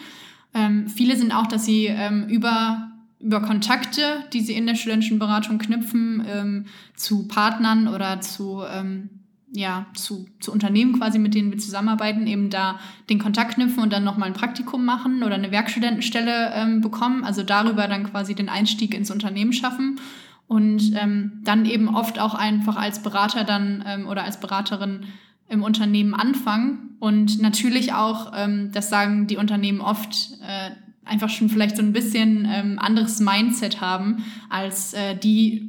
Ähm, 0.52 0.88
viele 0.88 1.16
sind 1.16 1.30
auch, 1.30 1.46
dass 1.46 1.64
sie 1.64 1.86
ähm, 1.86 2.26
über 2.28 2.88
über 3.20 3.40
Kontakte, 3.40 4.24
die 4.32 4.40
sie 4.40 4.54
in 4.54 4.66
der 4.66 4.74
studentischen 4.74 5.20
Beratung 5.20 5.58
knüpfen, 5.58 6.26
ähm, 6.28 6.66
zu 6.96 7.28
Partnern 7.28 7.86
oder 7.86 8.20
zu, 8.20 8.64
ähm, 8.68 9.10
ja, 9.52 9.86
zu, 9.94 10.26
zu 10.40 10.50
Unternehmen 10.50 10.98
quasi, 10.98 11.18
mit 11.18 11.34
denen 11.34 11.52
wir 11.52 11.58
zusammenarbeiten, 11.58 12.26
eben 12.26 12.48
da 12.48 12.80
den 13.10 13.18
Kontakt 13.18 13.54
knüpfen 13.54 13.82
und 13.82 13.92
dann 13.92 14.02
nochmal 14.02 14.28
ein 14.28 14.34
Praktikum 14.34 14.84
machen 14.84 15.22
oder 15.22 15.34
eine 15.34 15.50
Werkstudentenstelle 15.50 16.52
ähm, 16.54 16.80
bekommen, 16.80 17.22
also 17.22 17.42
darüber 17.42 17.86
dann 17.86 18.10
quasi 18.10 18.34
den 18.34 18.48
Einstieg 18.48 18.94
ins 18.94 19.10
Unternehmen 19.10 19.52
schaffen 19.52 20.00
und 20.46 20.94
ähm, 20.96 21.40
dann 21.44 21.66
eben 21.66 21.94
oft 21.94 22.18
auch 22.18 22.34
einfach 22.34 22.76
als 22.76 23.02
Berater 23.02 23.44
dann 23.44 23.84
ähm, 23.86 24.06
oder 24.08 24.24
als 24.24 24.40
Beraterin 24.40 25.04
im 25.48 25.62
Unternehmen 25.62 26.14
anfangen 26.14 26.96
und 26.98 27.42
natürlich 27.42 27.92
auch, 27.92 28.32
ähm, 28.34 28.70
das 28.72 28.88
sagen 28.88 29.26
die 29.26 29.36
Unternehmen 29.36 29.80
oft, 29.80 30.30
äh, 30.40 30.70
einfach 31.04 31.28
schon 31.28 31.48
vielleicht 31.48 31.76
so 31.76 31.82
ein 31.82 31.92
bisschen 31.92 32.48
ähm, 32.50 32.78
anderes 32.78 33.20
Mindset 33.20 33.80
haben 33.80 34.24
als 34.48 34.94
äh, 34.94 35.16
die, 35.16 35.68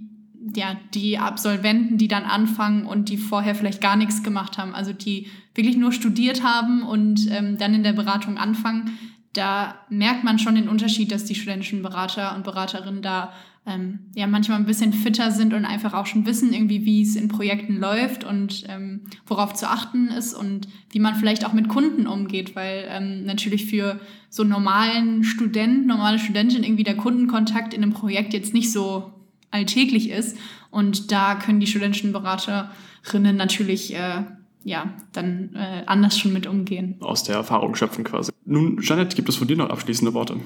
ja, 0.55 0.77
die 0.93 1.17
Absolventen, 1.17 1.97
die 1.97 2.07
dann 2.07 2.23
anfangen 2.23 2.85
und 2.85 3.09
die 3.09 3.17
vorher 3.17 3.55
vielleicht 3.55 3.81
gar 3.81 3.95
nichts 3.95 4.23
gemacht 4.23 4.57
haben, 4.57 4.75
also 4.75 4.93
die 4.93 5.27
wirklich 5.55 5.77
nur 5.77 5.91
studiert 5.91 6.43
haben 6.43 6.83
und 6.83 7.29
ähm, 7.31 7.57
dann 7.57 7.73
in 7.73 7.83
der 7.83 7.93
Beratung 7.93 8.37
anfangen. 8.37 8.97
Da 9.33 9.75
merkt 9.89 10.23
man 10.23 10.39
schon 10.39 10.55
den 10.55 10.69
Unterschied, 10.69 11.11
dass 11.11 11.25
die 11.25 11.35
studentischen 11.35 11.81
Berater 11.81 12.35
und 12.35 12.43
Beraterinnen 12.43 13.01
da 13.01 13.33
ähm, 13.65 13.99
ja 14.13 14.27
manchmal 14.27 14.59
ein 14.59 14.65
bisschen 14.65 14.91
fitter 14.91 15.31
sind 15.31 15.53
und 15.53 15.65
einfach 15.65 15.93
auch 15.93 16.05
schon 16.05 16.25
wissen, 16.25 16.53
irgendwie, 16.53 16.85
wie 16.85 17.01
es 17.01 17.15
in 17.15 17.29
Projekten 17.29 17.77
läuft 17.77 18.23
und 18.23 18.65
ähm, 18.67 19.01
worauf 19.25 19.53
zu 19.53 19.69
achten 19.69 20.09
ist 20.09 20.33
und 20.33 20.67
wie 20.91 20.99
man 20.99 21.15
vielleicht 21.15 21.45
auch 21.45 21.53
mit 21.53 21.69
Kunden 21.69 22.05
umgeht, 22.05 22.55
weil 22.55 22.85
ähm, 22.89 23.23
natürlich 23.25 23.65
für 23.65 23.99
so 24.29 24.43
normalen 24.43 25.23
Studenten, 25.23 25.87
normale 25.87 26.19
Studentin 26.19 26.63
irgendwie 26.63 26.83
der 26.83 26.97
Kundenkontakt 26.97 27.73
in 27.73 27.81
einem 27.81 27.93
Projekt 27.93 28.33
jetzt 28.33 28.53
nicht 28.53 28.71
so 28.71 29.13
alltäglich 29.53 30.09
ist. 30.09 30.37
Und 30.71 31.11
da 31.11 31.35
können 31.35 31.59
die 31.59 31.67
studentischen 31.67 32.11
Beraterinnen 32.11 33.35
natürlich 33.37 33.95
äh, 33.95 34.23
ja, 34.63 34.93
dann 35.11 35.55
äh, 35.55 35.83
anders 35.85 36.17
schon 36.17 36.33
mit 36.33 36.47
umgehen. 36.47 36.95
Aus 37.01 37.23
der 37.23 37.35
Erfahrung 37.35 37.75
schöpfen 37.75 38.03
quasi. 38.03 38.31
Nun, 38.45 38.79
Janet, 38.81 39.15
gibt 39.15 39.29
es 39.29 39.35
von 39.35 39.47
dir 39.47 39.57
noch 39.57 39.69
abschließende 39.69 40.13
Worte? 40.13 40.39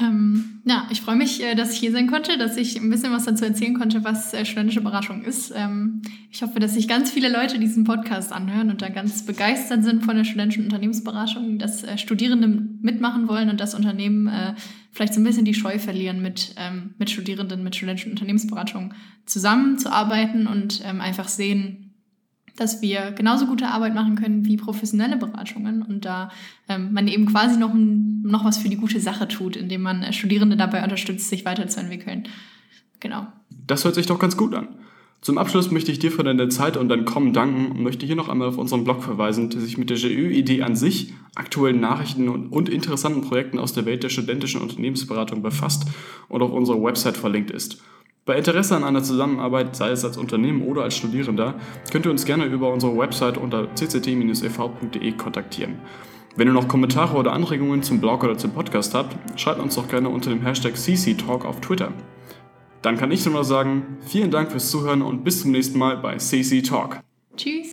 Ähm, 0.00 0.60
ja, 0.64 0.88
ich 0.90 1.00
freue 1.00 1.14
mich, 1.14 1.42
äh, 1.42 1.54
dass 1.54 1.72
ich 1.72 1.78
hier 1.78 1.92
sein 1.92 2.08
konnte, 2.08 2.36
dass 2.36 2.56
ich 2.56 2.76
ein 2.76 2.90
bisschen 2.90 3.12
was 3.12 3.24
dazu 3.24 3.44
erzählen 3.44 3.74
konnte, 3.74 4.02
was 4.02 4.34
äh, 4.34 4.44
studentische 4.44 4.80
Beratung 4.80 5.22
ist. 5.22 5.52
Ähm, 5.54 6.02
ich 6.32 6.42
hoffe, 6.42 6.58
dass 6.58 6.74
sich 6.74 6.88
ganz 6.88 7.12
viele 7.12 7.30
Leute 7.30 7.60
diesen 7.60 7.84
Podcast 7.84 8.32
anhören 8.32 8.70
und 8.70 8.82
da 8.82 8.88
ganz 8.88 9.24
begeistert 9.24 9.84
sind 9.84 10.04
von 10.04 10.16
der 10.16 10.24
studentischen 10.24 10.64
Unternehmensberatung, 10.64 11.58
dass 11.58 11.84
äh, 11.84 11.96
Studierende 11.96 12.48
mitmachen 12.48 13.28
wollen 13.28 13.48
und 13.50 13.60
das 13.60 13.74
Unternehmen 13.74 14.26
äh, 14.26 14.54
vielleicht 14.94 15.12
so 15.12 15.20
ein 15.20 15.24
bisschen 15.24 15.44
die 15.44 15.54
Scheu 15.54 15.78
verlieren, 15.78 16.22
mit, 16.22 16.54
ähm, 16.56 16.94
mit 16.98 17.10
Studierenden, 17.10 17.62
mit 17.64 17.76
studentischen 17.76 18.12
Unternehmensberatung 18.12 18.94
zusammenzuarbeiten 19.26 20.46
und 20.46 20.82
ähm, 20.84 21.00
einfach 21.00 21.28
sehen, 21.28 21.94
dass 22.56 22.80
wir 22.80 23.10
genauso 23.10 23.46
gute 23.46 23.66
Arbeit 23.66 23.94
machen 23.94 24.14
können 24.14 24.44
wie 24.44 24.56
professionelle 24.56 25.16
Beratungen 25.16 25.82
und 25.82 26.04
da 26.04 26.30
ähm, 26.68 26.92
man 26.92 27.08
eben 27.08 27.26
quasi 27.26 27.58
noch, 27.58 27.74
noch 27.74 28.44
was 28.44 28.58
für 28.58 28.68
die 28.68 28.76
gute 28.76 29.00
Sache 29.00 29.26
tut, 29.26 29.56
indem 29.56 29.82
man 29.82 30.04
äh, 30.04 30.12
Studierende 30.12 30.56
dabei 30.56 30.84
unterstützt, 30.84 31.28
sich 31.28 31.44
weiterzuentwickeln. 31.44 32.28
Genau. 33.00 33.26
Das 33.66 33.84
hört 33.84 33.96
sich 33.96 34.06
doch 34.06 34.20
ganz 34.20 34.36
gut 34.36 34.54
an. 34.54 34.68
Zum 35.24 35.38
Abschluss 35.38 35.70
möchte 35.70 35.90
ich 35.90 35.98
dir 35.98 36.12
für 36.12 36.22
deine 36.22 36.50
Zeit 36.50 36.76
und 36.76 36.90
dein 36.90 37.06
Kommen 37.06 37.32
danken 37.32 37.70
und 37.70 37.82
möchte 37.82 38.04
hier 38.04 38.14
noch 38.14 38.28
einmal 38.28 38.48
auf 38.48 38.58
unseren 38.58 38.84
Blog 38.84 39.02
verweisen, 39.02 39.48
der 39.48 39.62
sich 39.62 39.78
mit 39.78 39.88
der 39.88 39.96
GÜ-Idee 39.96 40.60
an 40.60 40.76
sich, 40.76 41.14
aktuellen 41.34 41.80
Nachrichten 41.80 42.28
und, 42.28 42.52
und 42.52 42.68
interessanten 42.68 43.22
Projekten 43.22 43.58
aus 43.58 43.72
der 43.72 43.86
Welt 43.86 44.02
der 44.02 44.10
studentischen 44.10 44.60
Unternehmensberatung 44.60 45.40
befasst 45.40 45.86
und 46.28 46.42
auf 46.42 46.52
unserer 46.52 46.82
Website 46.82 47.16
verlinkt 47.16 47.50
ist. 47.50 47.82
Bei 48.26 48.36
Interesse 48.36 48.76
an 48.76 48.84
einer 48.84 49.02
Zusammenarbeit, 49.02 49.74
sei 49.74 49.92
es 49.92 50.04
als 50.04 50.18
Unternehmen 50.18 50.60
oder 50.60 50.82
als 50.82 50.94
Studierender, 50.94 51.54
könnt 51.90 52.04
ihr 52.04 52.10
uns 52.10 52.26
gerne 52.26 52.44
über 52.44 52.70
unsere 52.70 52.94
Website 52.94 53.38
unter 53.38 53.74
cct-ev.de 53.74 55.12
kontaktieren. 55.12 55.76
Wenn 56.36 56.48
ihr 56.48 56.52
noch 56.52 56.68
Kommentare 56.68 57.16
oder 57.16 57.32
Anregungen 57.32 57.82
zum 57.82 57.98
Blog 57.98 58.24
oder 58.24 58.36
zum 58.36 58.50
Podcast 58.50 58.92
habt, 58.92 59.16
schreibt 59.40 59.62
uns 59.62 59.76
doch 59.76 59.88
gerne 59.88 60.10
unter 60.10 60.28
dem 60.28 60.42
Hashtag 60.42 60.76
CCTalk 60.76 61.46
auf 61.46 61.62
Twitter. 61.62 61.94
Dann 62.84 62.98
kann 62.98 63.10
ich 63.10 63.24
nur 63.24 63.32
noch 63.32 63.44
sagen, 63.44 63.96
vielen 64.06 64.30
Dank 64.30 64.50
fürs 64.50 64.70
Zuhören 64.70 65.00
und 65.00 65.24
bis 65.24 65.40
zum 65.40 65.52
nächsten 65.52 65.78
Mal 65.78 65.96
bei 65.96 66.18
CC 66.18 66.60
Talk. 66.60 67.00
Tschüss. 67.34 67.72